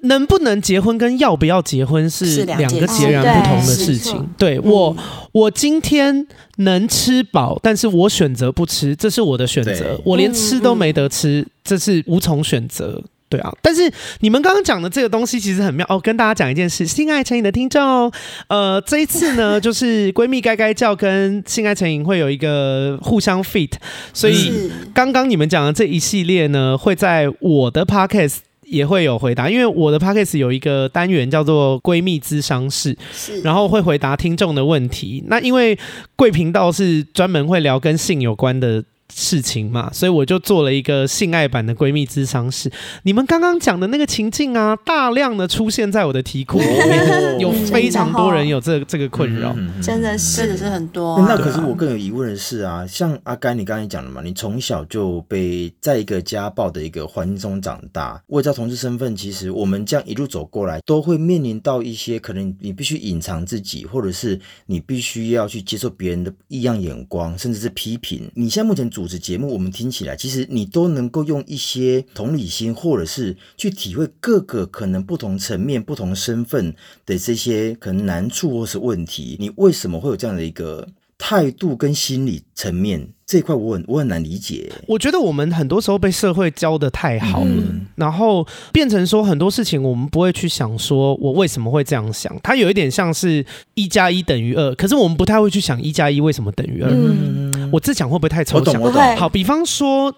[0.03, 4.29] 能不能结婚跟要不要结婚是两个截然不同的事情。
[4.39, 4.97] 对，我，
[5.33, 6.27] 我今天
[6.57, 10.01] 能吃饱，但是我选择不吃，这是我的选择。
[10.05, 13.03] 我连吃都没得吃，这是无从选择。
[13.29, 13.91] 对啊，但是
[14.21, 15.99] 你们刚刚讲的这个东西其实很妙哦。
[15.99, 18.13] 跟大家讲一件事，性爱成瘾的听众，
[18.49, 23.71] 呃，这一次呢， 就是闺蜜该该叫跟性爱成瘾会有一个互相 fit，
[24.13, 28.41] 所以刚刚你们讲的这一系列呢，会在我的 podcast
[28.73, 35.23] 也会有回答，因为我的 podcast 有一个单元叫做闺蜜咨商室，是，然后会回答听众的问题。
[35.29, 35.79] 那因为
[36.17, 38.83] 贵频道是专门会聊跟性有关的。
[39.15, 42.71] 事情嘛，所以我就做了一个性爱版的闺蜜智商室。
[43.03, 51.27] 你们刚刚讲的那个情境啊，大量的出现在我的题库里面，有非常多人有这个、这个困扰，真的是，是很多、啊。
[51.29, 68.31] 那可是我更有疑问的是啊，像阿甘你刚才讲的嘛，你从小就被在一个家暴的一个环境中长大，为了同志身份，其实我们这样一路走过来，都会面临到一些可能你必须隐藏自己，或者是你必须要去接受别人的异样眼光，甚至是批评。
[68.35, 76.73] 你现在目前主主持节目，我们听起来，其实你都能够用一些同理心，或者是去体会各个可能不同层面、不同身份
[77.05, 79.37] 的这些可能难处或是问题。
[79.41, 80.89] 你为什么会有这样的一个
[81.19, 83.55] 态度跟心理层面这一块？
[83.55, 84.71] 我很我很难理解。
[84.87, 92.31] 我觉得我们很多时候被社会教的太好了，嗯、然后变成说很多事情我们不会去想，说我为什么会这样想。
[92.43, 96.91] 它有一点像是一加一等于二，可是我们不太会去想一加一为什么等于二。
[96.91, 98.75] 嗯我自讲会不会太抽象？
[98.75, 99.17] 我懂，我懂。
[99.17, 100.15] 好，比方说，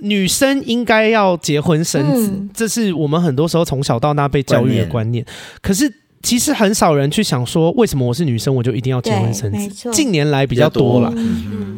[0.00, 4.88] 女生应该要结婚生子，嗯，这是我们很多时候从小到大被教育的观念。
[4.88, 5.26] 观念。
[5.60, 5.92] 可是，
[6.24, 9.90] 其实很少人去想说，为什么我是女生，我就一定要结婚生子？
[9.92, 11.12] 近年来比较多了，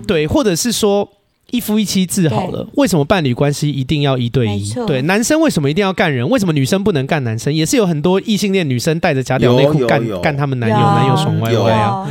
[0.07, 1.07] 对，或者是说
[1.51, 4.73] 一夫一妻制好了，为什么伴侣关系一定要一对一？
[4.87, 6.27] 对，男生为什么一定要干人？
[6.31, 7.53] 为什么女生不能干男生？
[7.53, 12.09] 也是有很多异性恋女生带着假屌内裤干干他们男友，男友爽歪歪啊。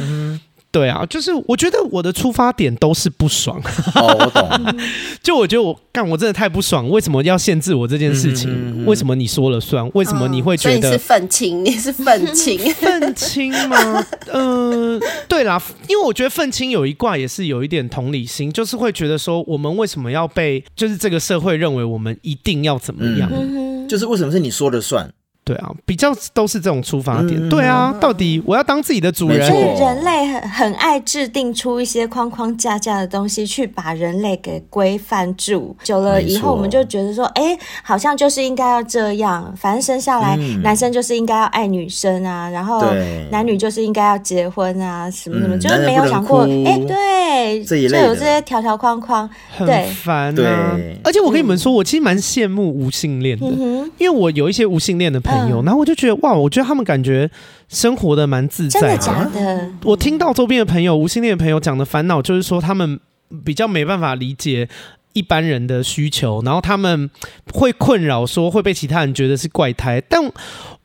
[0.76, 3.58] 对啊，就是我觉得我的出发点都是不爽。
[3.96, 4.76] 哦，我懂。
[5.24, 8.52] 就我觉得我干我真的太不爽，为什么要限制我这件事情？
[8.52, 9.90] 嗯嗯、为什么你说了算？
[9.94, 10.90] 为什么你会觉得？
[10.90, 11.64] 嗯、你是愤青？
[11.64, 12.60] 你是愤青？
[12.76, 14.06] 愤青吗？
[14.34, 23.30] 嗯、呃，对啦，因为我觉得愤青有一卦也是有一点同理心，就是会觉得说，我们为什么要被就是这个社会认为我们一定要怎么样？
[23.32, 25.10] 嗯、就是为什么是你说了算？
[25.46, 27.36] 对啊，比较都是这种出发点。
[27.38, 29.48] 嗯、对啊，到底我要当自己的主人。
[29.48, 35.78] 所以人类很很爱制定出一些框框架架的东西，去把人类给规范住。
[35.84, 39.54] 久了以后，我们就觉得说，哎，好像就是应该要这样。
[39.56, 42.84] 反正生下来，嗯、男生就是应该要爱女生啊，然后
[43.30, 50.32] 男女就是应该要结婚啊，什么什么，嗯、就是没有想过，哎，对，就有这些条条框框，很烦啊。
[50.76, 55.62] 对，而且我跟你们说，我其实蛮羡慕无性恋的，嗯、因为我有一些无性恋的朋友。
[55.64, 57.30] 然后我就觉得哇，我觉得他们感觉
[57.70, 58.88] 生活的蛮自在的。
[58.88, 59.70] 真的假的？
[59.84, 63.00] 我听到周边的朋友、无性恋的朋友讲的烦恼，就是说他们
[63.44, 64.68] 比较没办法理解
[65.14, 67.10] 一般人的需求，然后他们
[67.54, 70.02] 会困扰说会被其他人觉得是怪胎。
[70.10, 70.22] 但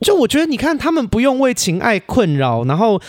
[0.00, 3.00] 就我觉得，你看他们不用为情爱困扰，然后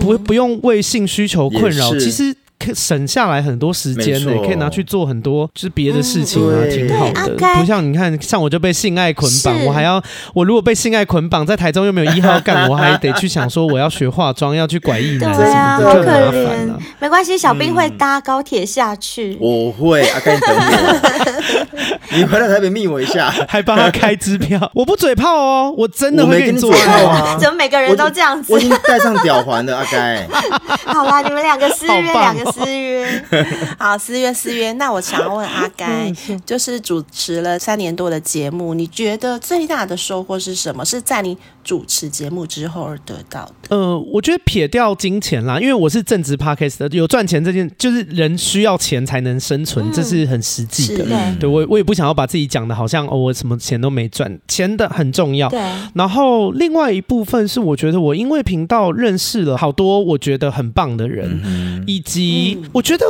[0.00, 2.36] 不不用为性需求困扰，其实。
[2.58, 7.36] 可省下来很多时间呢，可以拿去做很多就是别的事情啊，挺好的。
[7.54, 10.02] 不像你看，像我就被性爱捆绑，我还要
[10.34, 16.72] 我如果被性爱捆绑，在台中又没有一号干，我还得去想说我要学化妆，要去拐艺男，对啊，好可怜。
[16.98, 19.36] 没关系，小兵会搭高铁下去。
[19.38, 22.16] 我会，阿该你等我。
[22.16, 24.58] 你回来台北密我一下， 还帮他开支票。
[24.74, 27.36] 我不嘴炮哦，我真的会给你做啊。
[27.38, 28.50] 怎么每个人都这样子？
[28.52, 30.26] 我已经戴上吊环了，阿该。
[30.86, 32.45] 好啦，你们两个私约两个。
[32.52, 33.24] 私约，
[33.78, 34.72] 好，思约思约。
[34.72, 36.12] 那我想要问阿该，
[36.46, 40.84] 就是主持了三年多的节目，你觉得最大的收获是什么？
[40.84, 41.36] 是在你
[41.66, 43.76] 主持节目之后而得到的？
[43.76, 51.04] 呃，我觉得撇掉金钱啦，因为我是正职 Podcast 的，有赚钱这件，就是人需要钱才能生存，嗯、这是很实际的。
[51.04, 55.48] 对，对我我也不想要把自己讲的好像哦，我什么钱都没赚，钱的很重要。
[55.48, 55.60] 对。
[55.94, 62.62] 然后另外一部分是，我觉得我因为频道认识了好多我觉得很棒的人，嗯、以及。
[62.72, 63.04] 我觉得，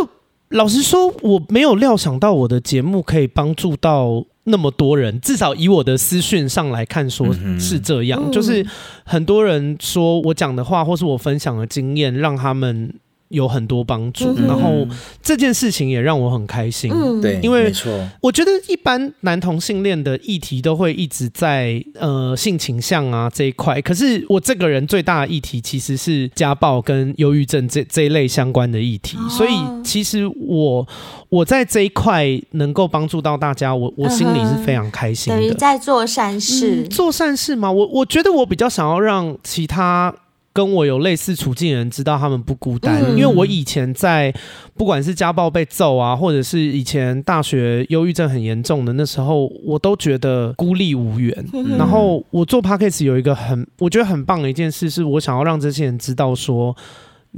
[0.50, 5.20] 老实说，我没有料想到我的节目可以帮助到那么多人。
[5.20, 7.28] 至少以我的私讯上来看，说
[7.60, 8.32] 是这样。
[8.32, 8.66] 就是
[9.04, 12.92] 很多人说我讲的话，或是我分享的经验，让他们。
[13.28, 14.86] 有很多帮助，嗯、然后
[15.22, 16.90] 这件事情也让我很开心。
[16.92, 17.72] 嗯，对，因为
[18.20, 29.52] 我觉得一般男同性恋的议题都会一直在呃性倾向啊这一块，可是我这个人最大的议题其实是家暴跟忧郁症这这一类相关的议题，哦、所以
[29.82, 30.86] 其实我
[31.28, 35.40] 我在这一块能够帮助到大家，我我心里是非常开心的。
[35.40, 37.70] 等于在做善事，嗯、做善事嘛？
[37.70, 40.14] 我我觉得我比较想要让其他。
[40.56, 44.34] 跟我有类似处境的人知道他们不孤单，嗯、因为我以前在
[44.74, 51.46] 不管是家暴被揍啊，或者是以前大学忧郁症很严重的那时候，我都觉得孤立无援。
[51.52, 56.74] 嗯、然后我做 Podcast 有一个很我觉得很棒的一件事，是我想要让这些人知道说。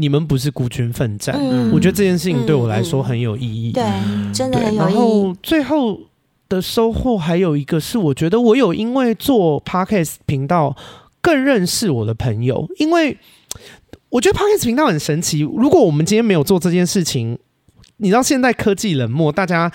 [0.01, 3.73] 你们不是孤军奋战，嗯、我觉得这件事情对我来说很有意义。
[3.73, 3.83] 对，
[4.33, 4.79] 真的很有意义。
[4.79, 5.99] 然后最后
[6.49, 10.77] 的收获还有一个是，我觉得我有因为做 Podcast 频道
[11.29, 13.19] 更认识我的朋友，因为
[14.09, 15.41] 我觉得 Podcast 频道很神奇。
[15.41, 17.39] 如果我们今天没有做这件事情，
[18.01, 19.71] 你知道现在科技冷漠，大家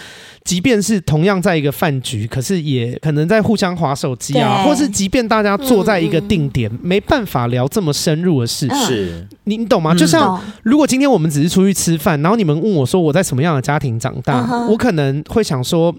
[0.46, 8.68] 即便是同样在一个饭局，可是也可能在互相划手机啊，或是即便大家坐在一个定点，没办法聊这么深入的事。
[8.86, 9.94] 是，你你懂吗？
[9.94, 15.94] 就像如果今天我们只是出去吃饭，然后你们问我说我在什么样的家庭长大，嗯、我可能会想说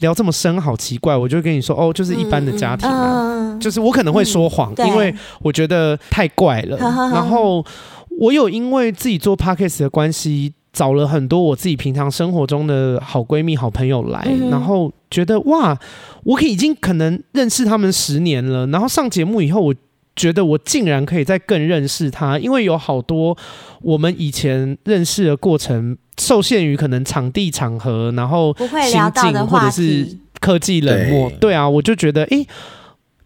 [0.00, 6.76] 聊这么深好奇怪，我就跟你说哦，就是一般的家庭啊，嗯、就是我可能会说谎，嗯、因为我觉得太怪了。
[6.80, 7.64] 嗯、然后
[8.18, 10.54] 我有因为自己做 Podcast 的关系。
[10.72, 15.76] 找了很多我自己平常生活中的好闺蜜、好朋友来，嗯、然后觉得哇，
[16.24, 18.66] 我可以已经可能认识他们十年了。
[18.68, 19.74] 然后上节目以后，我
[20.14, 23.36] 觉得我竟然可以再更认识他，因为有好多
[23.80, 30.06] 我们以前认识的过程受限于可能场地场合，然后心境或者是
[30.40, 31.30] 科技冷漠。
[31.30, 32.46] 对，对啊，我就觉得诶，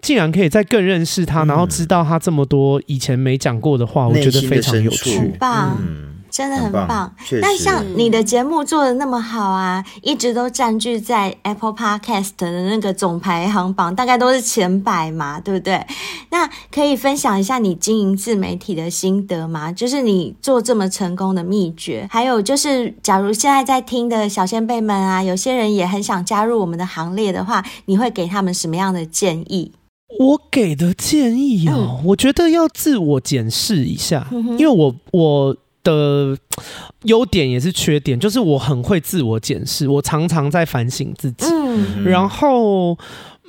[0.01, 5.77] 竟然可以再更认识他，嗯、然后知道他这么多以前没讲过的话，我觉得非常有趣，很棒。
[5.81, 15.87] 嗯真的很棒，很棒，但像你的节目做的那么好啊，一直都占据在 Apple Podcast 的那个总排行榜，大概都是前百嘛，对不对？
[16.31, 19.71] 那可以分享一下你经营自媒体的心得吗？
[19.71, 29.73] 就是你做这么成功的秘诀，还有就是，假如现在在听的小仙贝们啊，有些人也很想加入我们的行列的话，你会给他们什么样的建议？
[30.19, 35.57] 我给的建议哦，嗯、我觉得要自我检视一下，嗯、因为我我。
[35.83, 36.37] 的
[37.05, 41.47] 优点也是缺点，就是我很会自我检视，我常常在反省自己。
[41.51, 42.97] 嗯，然后，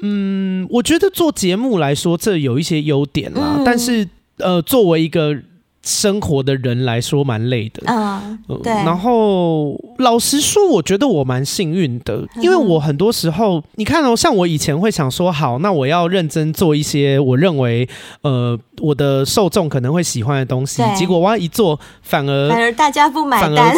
[0.01, 4.07] 嗯，我觉得做节目来说，这有一些优点啦，嗯、但是，
[4.37, 5.37] 呃，作为一个。
[5.83, 8.71] 生活的人来说蛮累的，嗯，对。
[8.71, 17.87] 然后老实说，我觉得我蛮幸运的，因为我很多时候，你看哦，像我以前会想说，好，那我要认真做一些我认为，
[18.21, 20.81] 呃，我的受众可能会喜欢的东西。
[20.95, 23.75] 结果我要一做，反而反而大家不买单，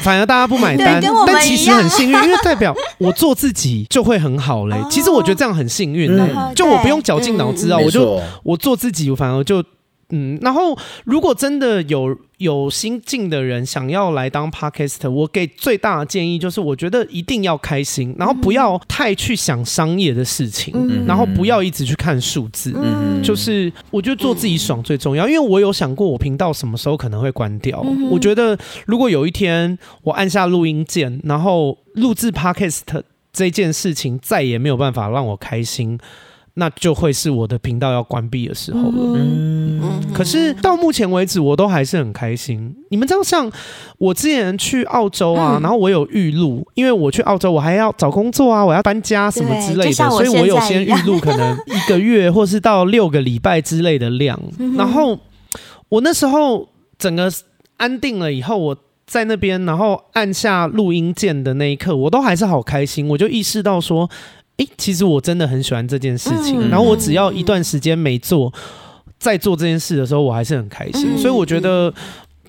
[0.00, 1.00] 反而 大家不买单。
[1.26, 4.76] 但其实很幸运，因为代表我做自己就会很好嘞。
[4.90, 9.62] 其实我觉得这样很幸运嘞，就我不用绞尽脑汁啊，我就我做自己，反而就。
[10.10, 25.26] 嗯，然后如果真的有有新进的人想要来当 Podcast，我给最大的建议就是，我觉得一定要开心，然后不要太去想商业的事情，嗯、然后不要一直去看数字，嗯、就是我觉得做自己爽最重要。
[25.26, 27.82] 因为我有想过，我频道什么时候可能会关掉。
[27.86, 32.80] 嗯、我觉得如果有一天我按下录音键，然后录制 Podcast
[33.32, 35.98] 这件事情再也没有办法让我开心。
[36.54, 39.18] 那就会是我的频道要关闭的时候了。
[39.18, 42.72] 嗯，可是到目前为止，我都还是很开心。
[42.90, 43.50] 你们知道，像
[43.98, 54.40] 我之前去澳洲啊，然后我有预录，因为我去澳洲，我还要找工作啊，我要搬家什么之类的，所以我有先预录，可能一个月或是到六个礼拜之类的量。
[54.76, 55.18] 然后
[55.88, 57.28] 我那时候整个
[57.78, 58.76] 安定了以后，我
[59.06, 63.08] 在那边，然后按下录音键的那一刻，我都还是好开心。
[63.08, 64.08] 我就意识到说。
[64.58, 68.52] 诶，其实我真的很喜欢这件事情，嗯、然后我只要一段时间没做，
[69.18, 71.16] 在做这件事的时候，我还是很开心。
[71.16, 71.92] 嗯、所以我觉得，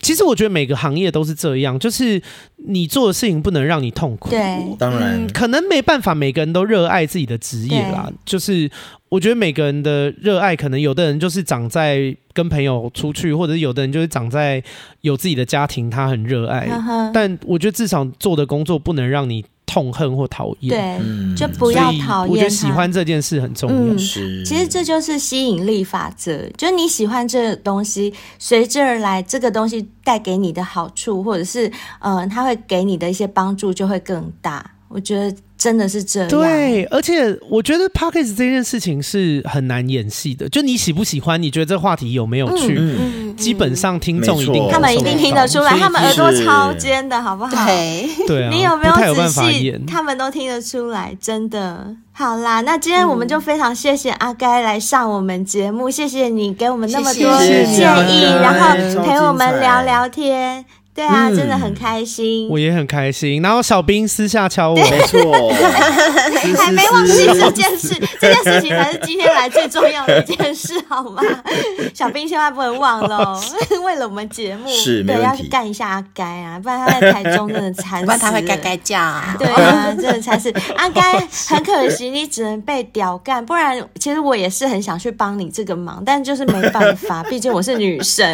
[0.02, 2.22] 其实我觉得每个行业都是这样，就是
[2.68, 4.30] 你做的事情不能让你痛苦。
[4.30, 8.12] 对，当然、嗯，可能没办法，每个人都热爱自己的职业啦。
[8.24, 8.70] 就是
[9.10, 14.64] 我觉得每个人的热爱，可能有的人就是长在跟朋友出去，或者有的人就是长在
[15.02, 16.68] 有自己的家庭，他很热爱。
[16.68, 19.44] 呵呵但我觉得至少做的工作不能让你。
[19.76, 22.32] 痛恨或讨厌，对，就不要讨厌。
[22.32, 23.94] 我觉得喜欢这件事很重要。
[23.94, 31.70] 嗯，其实这就是吸引力法则，就你喜欢这个东西，随之而来，这个东西带给你的好处，或者是
[32.00, 34.75] 呃，它会给你的一些帮助就会更大。
[34.96, 35.36] 我觉得。
[35.58, 40.50] 真的是这样，对，而且我觉得 Podcast 这件事情是很难演戏的。
[40.50, 47.66] 就你喜不喜欢，你觉得这话题有没有趣，嗯、基本上听众一定他们一定听得出来，他们耳朵超尖的，好不好？
[47.66, 48.94] 对，对啊，你有没有
[49.30, 49.82] 仔细？
[49.88, 51.96] 他们都听得出来，真的。
[52.12, 60.66] 好啦，那今天我们就非常谢谢阿该来上我们节目，谢谢你给我们那么多建议，然后陪我们聊聊天。
[60.96, 63.42] 对啊，真的很开心，我也很开心。
[63.42, 65.52] 然后小兵私下敲我，没错，
[66.58, 71.22] 还没忘记这件事，这件事情才是今天来最重要的一件事，好吗？
[71.94, 73.38] 小兵千万不能忘了，
[73.84, 79.36] 为了我们节目，是没问题，对，要去干一下阿该啊，不然他在台中真的惨死，不然他会该该叫啊。
[79.38, 80.50] 对啊，真的惨死。
[80.78, 81.20] 阿该
[81.50, 88.26] 很可惜，你只能被屌干，不然其实我也是很想去帮你这个忙，但就是没办法，毕竟我是女生。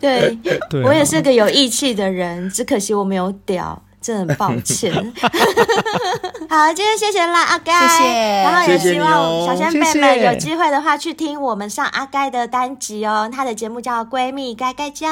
[0.00, 0.36] 对，
[0.70, 4.92] 对啊，我也是个有义气气的人，只可惜我没有屌，真的很抱歉。
[6.48, 8.08] 好，今天谢谢啦阿该，谢谢。
[8.44, 15.08] 然后也希望小仙贝们有机会的话去听我们上阿该的单集哦，她的节目叫《闺蜜该该叫》，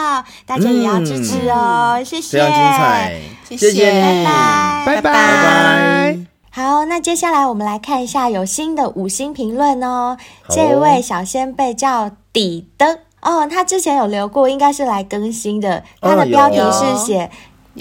[0.46, 5.12] 大家也要支持哦，嗯、谢谢，非常精彩，谢谢，谢谢拜拜，拜拜，拜
[5.42, 6.18] 拜。
[6.52, 10.16] 好，那接下来我们来看一下有新的五星评论哦。
[10.48, 13.00] 这位小仙贝叫底的。
[13.22, 15.82] 哦，他之前有留过，应该是来更新的。
[16.00, 17.30] 他的标题是写。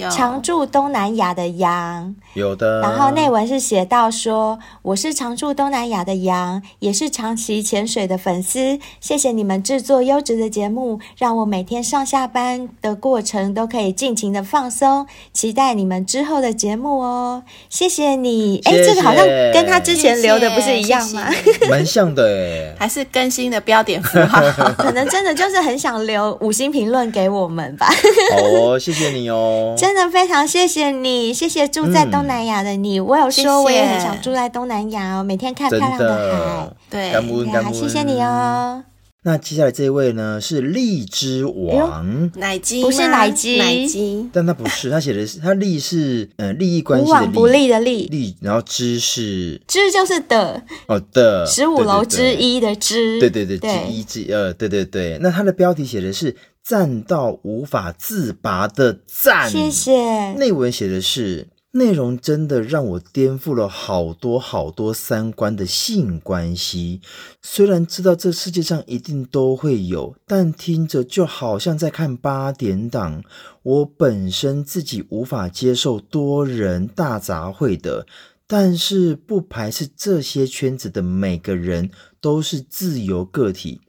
[0.08, 2.80] 常驻东南亚的羊，有的。
[2.80, 8.78] 然后内文是写到说：“我是常驻东南亚的羊，也是长期潜水的粉丝。
[9.00, 15.06] 谢谢你们制作优质的节目，让我每天上下班的过程都可以尽情的放松。
[15.32, 18.60] 期待你们之后的节目哦，谢谢你。
[18.64, 21.28] 哎，这个好像跟他之前留的不是一样吗？
[21.68, 24.40] 蛮像的哎， 还是更新的标点符号，
[24.78, 27.86] 可能真的就是很想留五星评论给我们吧。
[27.86, 29.74] 好哦，谢谢你哦。
[29.78, 32.98] ”真的非常谢谢你，谢谢住在东南亚的你。
[32.98, 36.76] 嗯、我有说我也很想住在东南亚哦，每天看漂亮的海。
[36.90, 38.84] 对，感恩感恩，谢谢你哦。
[39.22, 42.30] 那接下来这一位呢是荔枝王。
[42.36, 49.60] 奶鸡，不是奶鸡，奶鸡，但他不是，他写的是他利是呃利益关系的利，无往不利的利，利，然后之是。
[49.68, 50.62] 之就是的。
[50.86, 51.44] 哦的。
[51.44, 55.18] 十五楼之一的之，对对对，之一之呃对对对。
[55.20, 56.34] 那他的标题写的是。
[56.70, 60.34] 赞到无法自拔的赞，谢谢。
[60.34, 67.00] 内文写的是内容真的让我颠覆了好多好多三观的性关系。
[67.42, 73.24] 虽然知道这世界上一定都会有，但听着就好像在看八点档。
[73.64, 78.06] 我本身自己无法接受多人大杂烩的，
[78.46, 81.90] 但是不排斥这些圈子的每个人
[82.20, 83.80] 都是自由个体。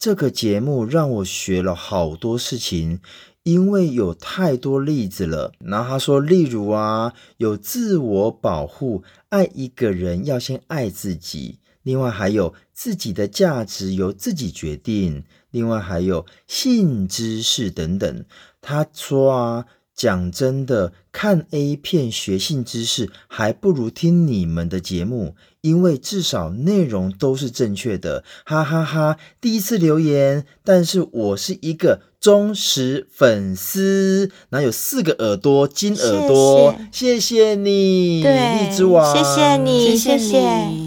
[0.00, 3.00] 这个节目让我学了好多事情，
[3.42, 5.52] 因为有太多例子了。
[5.58, 18.24] 然后他说，例如啊，有自我保护，爱一个人要先爱自己；另外还有自己的价值由自己决定；另外还有性知识等等。
[18.62, 19.66] 他说啊。
[20.00, 29.18] 讲真的，看 A 片学性知识还不如听你们的节目，因为至少内容都是正确的，哈哈哈哈！
[29.42, 40.18] 第一次留言，但是我是一个忠实粉丝，然后有四个耳朵，金耳朵，谢谢，谢谢你，对，荔枝王，谢谢你，谢谢你。
[40.18, 40.79] 谢谢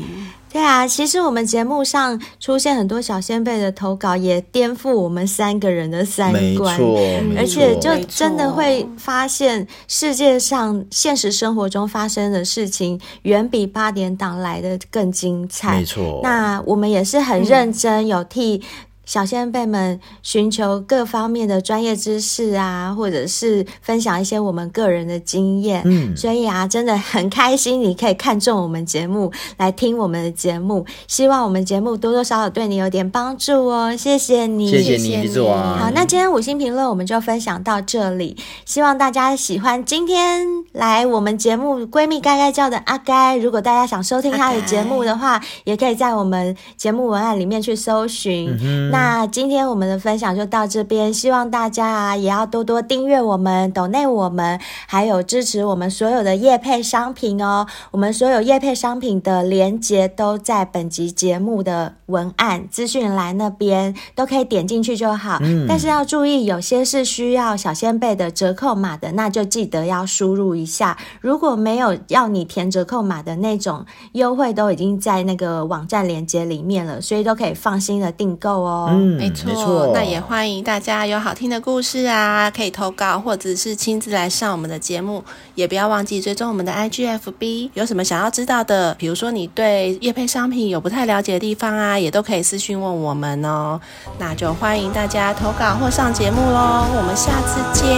[0.53, 6.79] 对啊，其实我们节目上出现很多小先辈的投稿，也颠覆我们三个人的三观。
[6.79, 6.99] 没错，
[7.35, 15.79] 而且就真的会发现世界上现实生活中发生的事情，远比八点档来的更精彩。
[15.79, 18.61] 没错，那我们也是很认真，有替。
[19.05, 35.27] 小先辈们寻求各方面的专业知识啊，或者是分享一些我们个人的经验，嗯，所以啊，真的很开心你可以看中我们节目来听我们的节目，希望我们节目多多少少对你有点帮助哦，谢谢你，谢谢你。
[35.43, 48.57] 好，那今天五星评论我们就分享到这里，希望大家喜欢今天来我们节目闺蜜该该叫的阿该，如果大家想收听他的节目的话，也可以在我们节目文案里面去搜寻。
[48.61, 57.65] 嗯那今天我们的分享就到这边，希望大家啊也要多多订阅我们、抖内我们，还有支持我们所有的业配商品哦。
[57.89, 65.39] 我们所有业配商品的链接都在本集节目的文案资讯栏那边，都可以点进去就好。
[65.41, 70.95] 嗯，但是要注意，有些是需要小仙贝的折扣码的，那就记得要输入一下。
[71.19, 78.82] 如果没有要你填折扣码的那种优惠，都已经在那个网站链接里面了，所以都可以放心的订购哦。
[78.89, 85.23] 嗯，没错，没错，那也欢迎大家有好听的故事啊，可以投稿或者是亲自来上我们的节目，
[85.55, 87.69] 也不要忘记追踪我们的 IGFB。
[87.73, 93.79] 有什么想要知道的，比如说你对叶配商品有不太了解的地方啊，也都可以私讯问我们哦。
[94.19, 97.95] 那就欢迎大家投稿或上节目喽，我们下次见，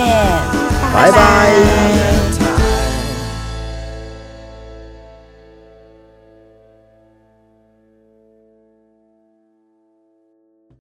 [0.94, 1.12] 拜拜。
[1.12, 2.45] 拜拜。